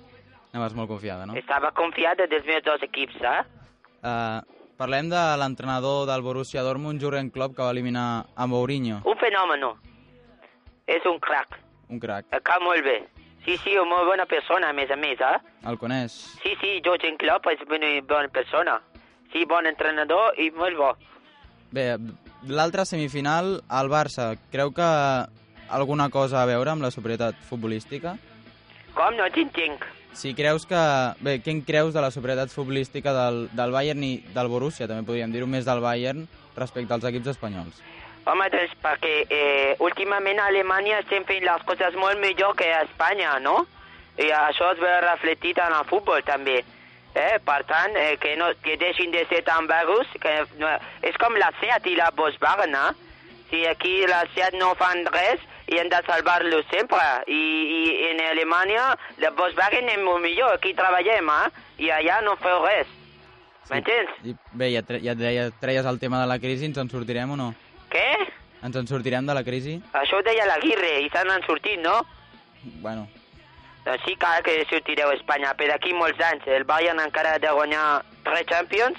[0.53, 1.37] Anaves molt confiada, no?
[1.39, 3.43] Estava confiada dels meus dos equips, eh?
[3.99, 4.41] Uh,
[4.79, 9.67] parlem de l'entrenador del Borussia Dortmund, Jurgen Klopp, que va eliminar a Mourinho, Un fenomen.
[10.87, 11.59] És un crack.
[11.91, 12.25] un crac.
[12.45, 13.03] Cau molt bé.
[13.49, 15.37] Sí, sí, una molt bona persona, a més a més, eh?
[15.71, 16.13] El coneix?
[16.43, 18.75] Sí, sí, Jürgen Klopp és una bona persona.
[19.33, 20.91] Sí, bon entrenador i molt bo.
[21.73, 21.95] Bé,
[22.45, 24.89] l'altra semifinal, el Barça, creu que
[25.81, 28.19] alguna cosa a veure amb la superioritat futbolística?
[28.93, 29.17] Com?
[29.17, 29.87] No t'entenc.
[30.13, 30.85] Si creus que...
[31.25, 35.09] Bé, què en creus de la superioritat futbolística del, del Bayern i del Borussia, també
[35.09, 36.29] podríem dir-ho més del Bayern
[36.59, 37.81] respecte als equips espanyols?
[38.29, 42.83] Home, doncs perquè eh, últimament a Alemanya estem fent les coses molt millor que a
[42.85, 43.63] Espanya, no?
[44.21, 46.59] I això es veu reflectit en el futbol també.
[47.15, 47.39] Eh?
[47.45, 50.75] Per tant, eh, que, no, que deixin de ser tan vagos, que no,
[51.09, 52.91] és com la Seat i la Volkswagen, eh?
[53.49, 55.41] Si aquí la Seat no fan res,
[55.73, 57.01] i hem de salvar-lo sempre.
[57.33, 57.41] I,
[57.79, 58.91] I en Alemanya
[59.25, 61.65] la Volkswagen és molt millor, aquí treballem, eh?
[61.87, 62.93] I allà no feu res.
[63.69, 64.13] M'entens?
[64.25, 67.33] I, bé, ja, tre ja deia, treies el tema de la crisi, ens en sortirem
[67.33, 67.51] o no?
[67.93, 68.09] Què?
[68.67, 69.79] Ens en sortirem de la crisi?
[69.95, 72.01] Això ho deia l'Aguirre i se n'han sortit, no?
[72.83, 73.07] Bueno,
[73.89, 76.45] Doncs sí, clar que sortireu a Espanya, però d'aquí molts anys.
[76.53, 78.99] El Bayern encara ha de guanyar tres Champions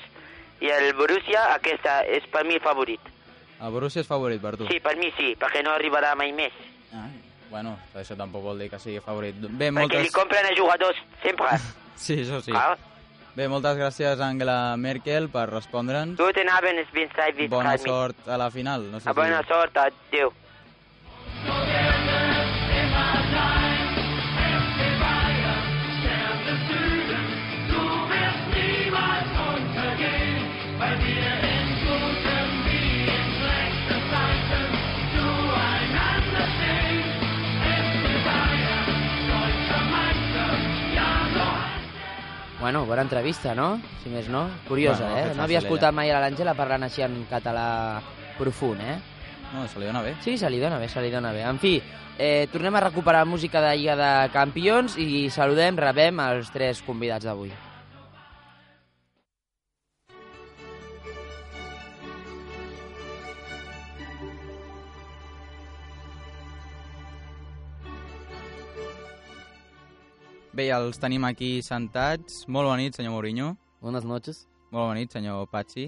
[0.65, 2.99] i el Borussia, aquesta és per mi el favorit.
[3.61, 4.65] el Borussia és favorit per tu?
[4.71, 6.55] Sí, per mi sí, perquè no arribarà mai més.
[7.49, 9.35] Bueno, això tampoc vol dir que sigui favorit.
[9.35, 11.57] Bé, Perquè li compren a jugadors sempre.
[11.99, 12.53] Sí, això sí.
[12.53, 12.77] Clar.
[13.37, 16.17] Bé, moltes gràcies, Angela Merkel, per respondre'ns.
[16.19, 18.89] Guten Abend, es bin Zeit, Bona sort a la final.
[18.91, 19.47] No sé A bona si...
[19.53, 20.33] sort, adéu.
[42.59, 43.79] Bueno, bona entrevista, no?
[44.03, 44.49] Si més no.
[44.67, 45.35] Curiosa, Bueno, eh?
[45.35, 48.01] No havia escoltat mai a l'Àngela parlant així en català
[48.37, 48.97] profund, eh?
[49.53, 50.17] No, se li dona bé.
[50.21, 51.45] Sí, se li dona bé, se li dona bé.
[51.47, 51.77] En fi,
[52.17, 57.25] eh, tornem a recuperar música de Lliga de Campions i saludem, rebem els tres convidats
[57.25, 57.53] d'avui.
[70.59, 72.41] Bé, ja els tenim aquí sentats.
[72.51, 73.53] Molt bona nit, senyor Mourinho.
[73.79, 74.41] Buenas noches.
[74.73, 75.85] Molt bona nit, senyor Pachi.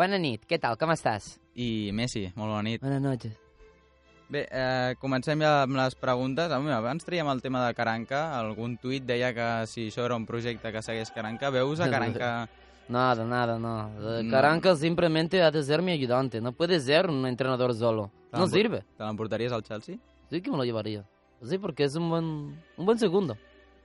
[0.00, 1.34] Bona nit, què tal, com estàs?
[1.60, 2.80] I Messi, molt bona nit.
[2.80, 3.34] Buenas noches.
[4.32, 6.48] Bé, eh, comencem ja amb les preguntes.
[6.48, 8.24] Ah, mira, Abans traiem el tema de Caranca.
[8.38, 11.52] Algun tuit deia que si això era un projecte que segueix Caranca.
[11.52, 12.48] Veus a Caranca...
[12.88, 13.90] Nada, nada, no.
[13.90, 14.18] No.
[14.30, 16.40] Caranca simplemente ha de ser mi ayudante.
[16.40, 18.10] No puede ser un entrenador solo.
[18.30, 18.86] Te No sirve.
[18.96, 19.98] Te l'emportaries al Chelsea?
[20.30, 21.04] Sí que me lo llevaría.
[21.42, 22.24] Sí, porque es un buen,
[22.78, 23.36] un buen segundo.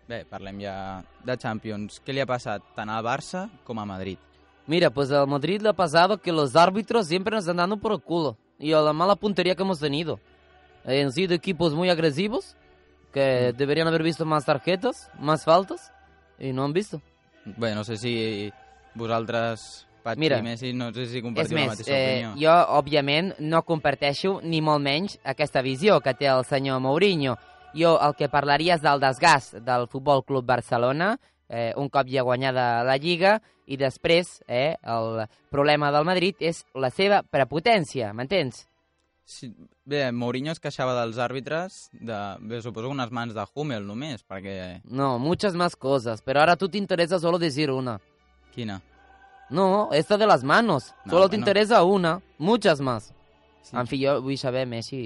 [0.10, 2.00] Bé, parlem ja de Champions.
[2.02, 4.18] Què li ha passat tant al Barça com a Madrid?
[4.66, 8.02] Mira, pues al Madrid le ha pasado que los árbitros siempre nos dando por el
[8.02, 8.36] culo.
[8.58, 10.20] Y a la mala puntería que hemos tenido.
[10.84, 12.56] Han sido equipos muy agresivos,
[13.14, 15.92] que deberían haber visto más tarjetas, más faltas,
[16.40, 17.02] y no han visto.
[17.46, 18.52] Bé, no sé si
[18.96, 22.34] vosaltres, Pachi Mira, i Messi, no sé si compartiu la mateixa eh, opinió.
[22.40, 27.36] jo, òbviament, no comparteixo ni molt menys aquesta visió que té el senyor Mourinho.
[27.78, 31.16] Jo el que parlaria és del desgast del Futbol Club Barcelona,
[31.50, 33.40] eh, un cop ja guanyada la Lliga,
[33.70, 38.66] i després eh, el problema del Madrid és la seva prepotència, m'entens?
[39.30, 39.52] Sí,
[39.86, 42.18] bé, Mourinho es queixava dels àrbitres de,
[42.50, 44.82] bé, suposo unes mans de Hummel només, perquè...
[44.90, 48.00] No, muchas más cosas, pero ahora tú te interesa solo decir una.
[48.56, 48.82] Quina?
[49.52, 50.96] No, esta de las manos.
[51.06, 51.42] No, solo te bueno.
[51.42, 53.14] interesa una, muchas más.
[53.72, 55.00] En fi, jo vull saber Messi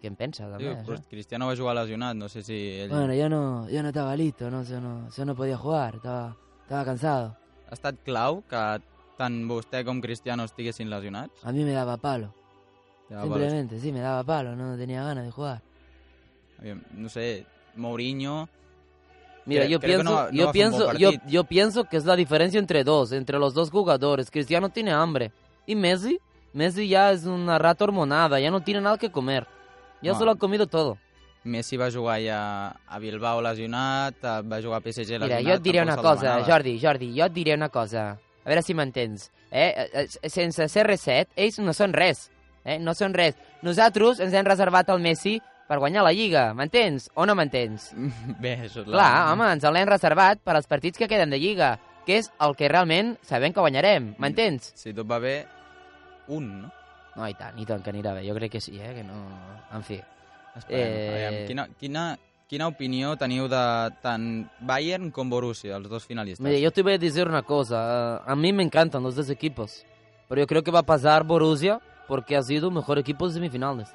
[0.00, 0.46] què en pensa.
[0.46, 1.10] Sí, També, però això.
[1.10, 2.90] Cristiano va jugar lesionat, no sé si ell...
[2.90, 6.36] Bueno, yo no, yo no estaba listo, no, yo no, yo no podía jugar, estaba,
[6.62, 7.36] estaba cansado.
[7.68, 8.64] Ha estat clau que
[9.18, 11.44] tant vostè com Cristiano estiguessin lesionats?
[11.44, 12.32] A mí me daba palo.
[13.08, 15.62] Daba Simplemente, sí, me daba palo, no tenía ganas de jugar.
[16.58, 17.46] Aviam, No sé,
[17.76, 18.48] Mourinho...
[19.46, 22.60] Mira, yo creo pienso, no no yo pienso, yo, yo pienso que es la diferencia
[22.60, 24.30] entre dos, entre los dos jugadores.
[24.30, 25.32] Cristiano tiene hambre
[25.66, 26.20] y Messi,
[26.52, 29.46] Messi ya es una rata hormonada, ya no tiene nada que comer.
[30.02, 30.18] Ya No.
[30.18, 30.98] se lo ha comido todo.
[31.44, 35.28] Messi va jugar ja a Bilbao lesionat, eh, va jugar a PSG lesionat...
[35.28, 36.46] Mira, jo et diré una cosa, demanava.
[36.46, 38.10] Jordi, Jordi, jo et diré una cosa.
[38.44, 39.30] A veure si m'entens.
[39.50, 39.72] Eh?
[39.92, 42.30] Eh, eh, Sense CR7, ells no són res.
[42.64, 42.78] Eh?
[42.78, 43.36] No són res.
[43.62, 45.38] Nosaltres ens hem reservat el Messi
[45.68, 47.08] per guanyar la Lliga, m'entens?
[47.14, 47.92] O no m'entens?
[48.42, 48.94] Bé, això és la...
[48.96, 52.56] Clar, home, ens l'hem reservat per als partits que queden de Lliga, que és el
[52.56, 54.72] que realment sabem que guanyarem, m'entens?
[54.76, 55.46] Si tot va bé,
[56.28, 56.70] un, no?
[57.16, 58.22] No, i tant, i tant que anirà bé.
[58.28, 58.92] Jo crec que sí, eh?
[58.94, 59.14] Que no...
[59.74, 60.00] En fi.
[60.56, 60.92] Esperem.
[60.94, 62.04] Eh, Aviam, quina, quina,
[62.48, 63.62] quina opinió teniu de
[64.02, 66.40] tant Bayern com Borussia, els dos finalistes?
[66.44, 67.80] Mire, yo te voy a decir una cosa.
[68.18, 69.84] ah, A mí me encantan los dos equipos.
[70.28, 73.88] Pero yo creo que va a pasar Borussia porque ha sido mejor equipo de semifinales.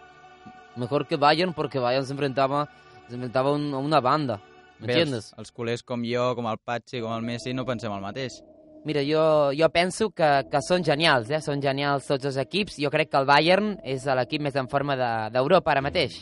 [0.76, 2.68] Mejor que Bayern porque Bayern se enfrentaba,
[3.08, 4.42] se enfrentaba a un- una banda.
[4.80, 5.32] ¿Me Bé, entiendes?
[5.34, 8.42] Els, els culers com jo, com el Patxi, com el Messi, no pensem el mateix.
[8.86, 11.40] Mira, jo, jo penso que, que són genials, eh?
[11.42, 12.76] Són genials tots els equips.
[12.84, 16.20] Jo crec que el Bayern és l'equip més en forma de- d'Europa ara mateix.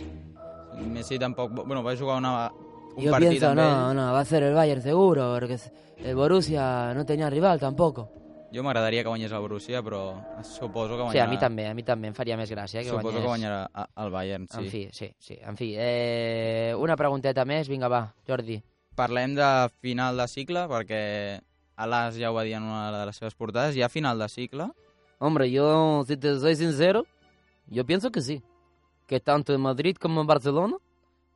[0.81, 1.51] Messi tampoc...
[1.65, 2.51] Bueno, va jugar una,
[2.95, 5.57] un Yo partit pienso, amb no, no, va a ser el Bayern seguro, porque
[6.03, 8.09] el Borussia no tenía rival tampoco.
[8.53, 9.99] Jo m'agradaria que guanyés el Borussia, però
[10.43, 11.13] suposo que guanyarà...
[11.13, 13.21] Sí, a mi també, a mi també em faria més gràcia que Suposo guanyés.
[13.21, 14.57] que guanyarà el Bayern, sí.
[14.59, 15.69] En fi, sí, sí, en fi.
[15.79, 18.57] Eh, una pregunteta més, vinga, va, Jordi.
[18.95, 19.47] Parlem de
[19.79, 20.99] final de cicle, perquè
[21.81, 23.77] Alas ja ho va dir en una de les seves portades.
[23.81, 24.69] Ha final de cicle?
[25.19, 27.05] Hombre, yo, si te soy sincero,
[27.67, 28.41] yo pienso que sí.
[29.07, 30.77] Que tanto en Madrid como en Barcelona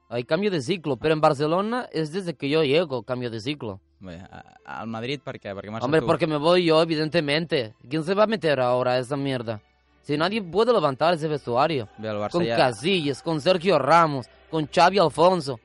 [0.10, 3.80] hay cambio de ciclo, pero en Barcelona es desde que yo llego cambio de ciclo.
[4.00, 4.22] Bé,
[4.66, 5.54] al Madrid per què?
[5.56, 6.06] Perquè Hombre, tu.
[6.06, 7.74] porque me voy yo, evidentemente.
[7.90, 9.62] ¿Quién se va a meter ahora a esa mierda?
[10.04, 11.88] Si nadie puede levantar ese vestuario.
[11.98, 12.56] Bé, el Barça Con ja...
[12.56, 15.60] Casillas, con Sergio Ramos, con Xavi Alfonso,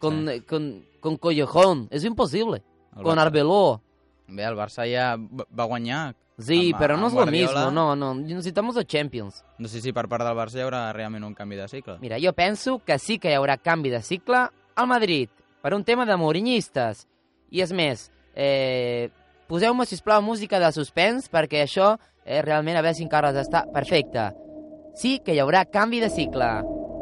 [0.00, 1.86] con, eh, con, con Collejón.
[1.90, 2.62] Es imposible.
[2.96, 3.80] El Con Barça- Arbeloa.
[4.28, 6.14] Bé, el Barça ja va guanyar.
[6.38, 7.70] Sí, amb- pero no amb lo mismo.
[7.70, 8.14] No, no.
[8.14, 9.44] Necesitamos los Champions.
[9.58, 11.98] No sé si per part del Barça hi haurà realment un canvi de cicle.
[12.00, 15.30] Mira, jo penso que sí que hi haurà canvi de cicle al Madrid
[15.62, 17.06] per un tema de mourinyistes.
[17.50, 19.08] I és més, eh,
[19.46, 24.32] poseu-me, sisplau, música de suspens perquè això eh, realment a veure si encara està perfecte.
[24.96, 26.50] Sí que hi haurà canvi de cicle.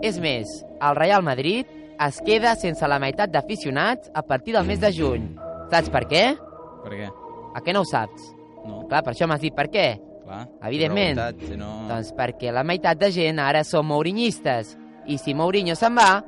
[0.02, 1.66] És més, el Real Madrid
[1.98, 5.34] es queda sense la meitat d'aficionats a partir del mes de juny.
[5.70, 6.36] Saps per què?
[6.84, 7.08] Per què?
[7.54, 8.32] A què no ho saps?
[8.64, 8.84] No.
[8.88, 9.88] Clar, per això m'has dit per què.
[10.24, 11.18] Clar, Evidentment.
[11.18, 11.72] preguntat, Si no...
[11.88, 14.76] Doncs perquè la meitat de gent ara són mourinyistes.
[15.06, 16.22] I si Mourinho se'n va,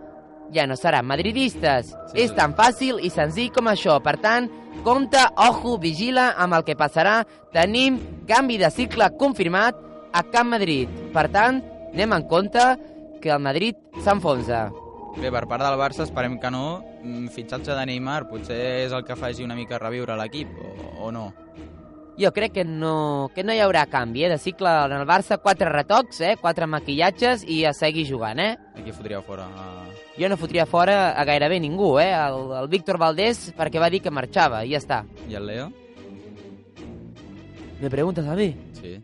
[0.52, 1.94] ja no seran madridistes.
[2.12, 2.36] Sí, és sí.
[2.36, 3.96] tan fàcil i senzill com això.
[4.04, 4.50] Per tant,
[4.84, 7.22] compte, ojo, vigila amb el que passarà.
[7.56, 7.98] Tenim
[8.28, 9.78] canvi de cicle confirmat
[10.12, 10.92] a Camp Madrid.
[11.14, 12.66] Per tant, anem en compte
[13.22, 14.66] que el Madrid s'enfonsa.
[15.16, 16.82] Bé, per part del Barça esperem que no.
[17.32, 21.32] Fitxatge de Neymar potser és el que faci una mica reviure l'equip, o, o no?
[22.16, 25.36] Jo crec que no, que no hi haurà canvi eh, de cicle en el Barça.
[25.42, 28.54] Quatre retocs, eh, quatre maquillatges i a seguir jugant, eh?
[28.74, 29.44] Aquí fotria fora.
[29.52, 29.90] Uh...
[30.16, 32.08] Jo no fotria fora a gairebé ningú, eh?
[32.16, 35.02] El, el Víctor Valdés perquè va dir que marxava i ja està.
[35.28, 35.68] I el Leo?
[37.82, 38.56] ¿Me preguntas a mí?
[38.80, 38.96] Sí.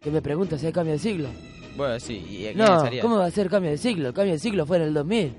[0.00, 1.28] ¿Qué me preguntas si hay cambio de siglo?
[1.76, 2.14] Bueno, sí.
[2.14, 3.02] ¿Y No, sería?
[3.02, 4.08] ¿cómo va a ser cambio de siglo?
[4.08, 5.34] El cambio de siglo fue en el 2000.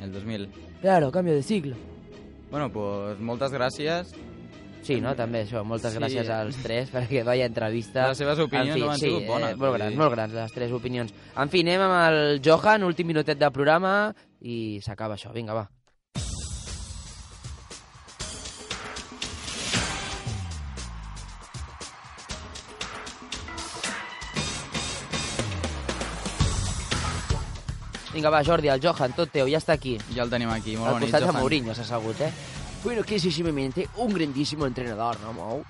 [0.00, 0.48] El 2000.
[0.82, 1.76] Claro, cambio de siglo.
[2.50, 4.12] Bueno, pues moltes gràcies.
[4.82, 5.14] Sí, no?
[5.14, 5.62] També això.
[5.64, 5.98] Moltes Sí.
[6.00, 8.08] gràcies als tres perquè vaya entrevista.
[8.08, 10.72] Les seves opinions no han sí, sigut bones, Eh, molt grans, molt grans, les tres
[10.72, 11.14] opinions.
[11.38, 15.32] En fi, anem amb el Johan, últim minutet de programa, i s'acaba això.
[15.32, 15.68] Vinga, va.
[28.12, 29.94] Vinga, va, Jordi, el Johan, tot teu, ja està aquí.
[30.14, 31.08] Ja el tenim aquí, molt Al bonic.
[31.08, 31.40] costat de Johan.
[31.40, 32.32] Mourinho s'ha assegut, eh?
[32.84, 35.62] Bueno, que simplemente un grandísimo entrenador, ¿no, Mou?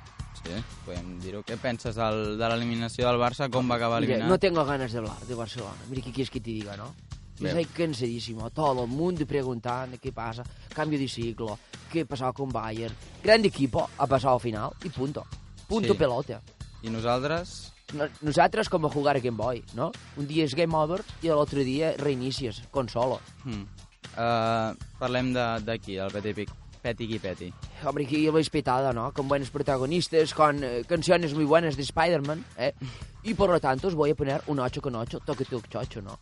[0.43, 0.51] Sí,
[0.85, 1.45] podem dir-ho.
[1.47, 3.47] Què penses del, de l'eliminació del Barça?
[3.53, 4.29] Com va acabar Mira, eliminat?
[4.31, 5.77] no tengo ganas de hablar de Barcelona.
[5.89, 6.95] Mira, ¿qué quieres que te diga, no?
[7.39, 8.51] Yo estoy cansadísimo.
[8.51, 10.43] Todo el mundo preguntando qué pasa.
[10.75, 11.59] Cambio de ciclo.
[11.91, 12.95] ¿Qué pasado con Bayern?
[13.23, 13.89] Grande equipo.
[13.99, 14.71] Ha pasado final.
[14.85, 15.25] Y punto.
[15.69, 15.99] Punto Sí.
[15.99, 16.41] pelota.
[16.83, 17.73] I nosaltres?
[17.93, 19.91] No- Nosaltres com a jugar a Game Boy, no?
[20.17, 23.21] Un dia és game over i l'altre dia reinicies, consolo.
[23.45, 23.65] Hmm.
[24.13, 26.51] Uh, parlem de- d'aquí, del Peti Pic.
[26.83, 27.53] Peti qui Peti.
[27.85, 29.13] Hombre, aquí lo habéis petado, ¿no?
[29.13, 32.75] Con buenos protagonistas, con eh, canciones muy buenas de Spider-Man, ¿eh?
[33.23, 36.03] Y por lo tanto os voy a poner un 8 con 8, toque tu chocho,
[36.03, 36.19] no?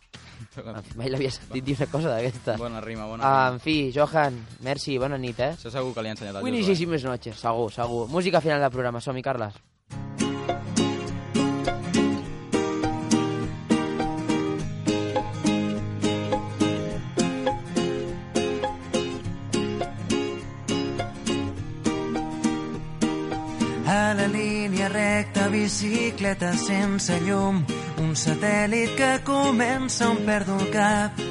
[0.55, 2.57] En fi, mai l'havia sentit dir una cosa d'aquesta.
[2.61, 3.53] Bona rima, bona Ah, rima.
[3.55, 5.55] en fi, Johan, merci, bona nit, eh?
[5.57, 6.51] Això segur que li ha ensenyat el Josué.
[6.51, 7.39] Buenísimes noches.
[7.41, 8.07] Segur, segur.
[8.09, 9.55] Música final del programa, som-hi, Carles.
[25.51, 27.61] Bicicleta sense llum,
[27.99, 31.21] un satèl·lit que comença on perdo el cap.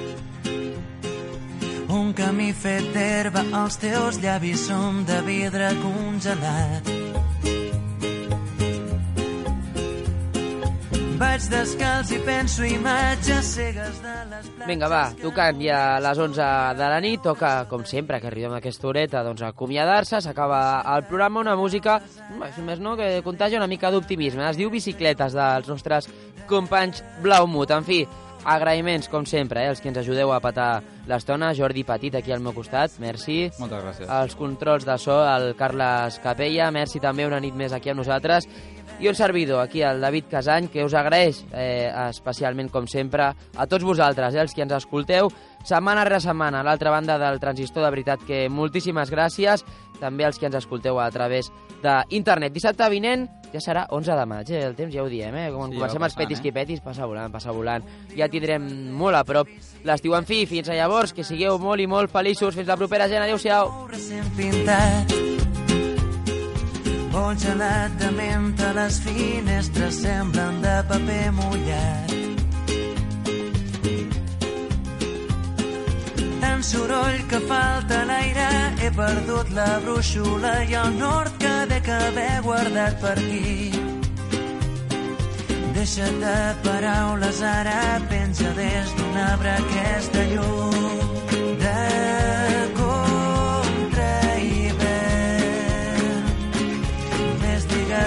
[1.91, 7.00] Un camí fet d'herba, els teus llavis són de vidre congelat.
[11.21, 16.47] Vaig descalç i penso imatges cegues de les Vinga, va, tocant ja a les 11
[16.79, 21.05] de la nit, toca, com sempre, que arribem a aquesta horeta, doncs acomiadar-se, s'acaba el
[21.11, 21.99] programa, una música,
[22.41, 24.47] més, més no, que contagia una mica d'optimisme.
[24.49, 26.09] Es diu Bicicletes, dels nostres
[26.49, 27.77] companys Blaumut.
[27.77, 28.01] En fi,
[28.45, 31.53] agraïments, com sempre, eh, els que ens ajudeu a patar l'estona.
[31.55, 33.51] Jordi Petit, aquí al meu costat, merci.
[33.61, 34.09] Moltes gràcies.
[34.09, 38.49] Els controls de so, el Carles Capella, merci també una nit més aquí amb nosaltres.
[39.01, 43.67] I un servidor, aquí, el David Casany, que us agraeix eh, especialment, com sempre, a
[43.67, 45.31] tots vosaltres, eh, els que ens escolteu,
[45.65, 49.65] setmana rere setmana, a l'altra banda del transistor, de veritat que moltíssimes gràcies,
[50.01, 51.49] també als que ens escolteu a través
[51.81, 52.53] d'internet.
[52.53, 53.25] Dissabte vinent
[53.55, 54.63] ja serà 11 de maig, eh?
[54.69, 55.49] el temps ja ho diem, eh?
[55.55, 56.43] Quan Sí, comencem els petis eh?
[56.43, 57.89] qui petis, passa volant, passa volant.
[58.17, 59.49] Ja tindrem molt a prop
[59.85, 60.13] l'estiu.
[60.15, 62.53] En fi, fins a llavors, que sigueu molt i molt feliços.
[62.55, 63.89] Fins la propera gent, adéu-siau.
[67.21, 72.15] Vol gelat de menta, les finestres semblen de paper mullat.
[76.41, 78.49] Tant soroll que falta l'aire,
[78.81, 83.69] he perdut la brúixola i el nord que dec haver guardat per aquí.
[85.77, 91.30] Deixa't de paraules, ara penja des d'un arbre aquesta llum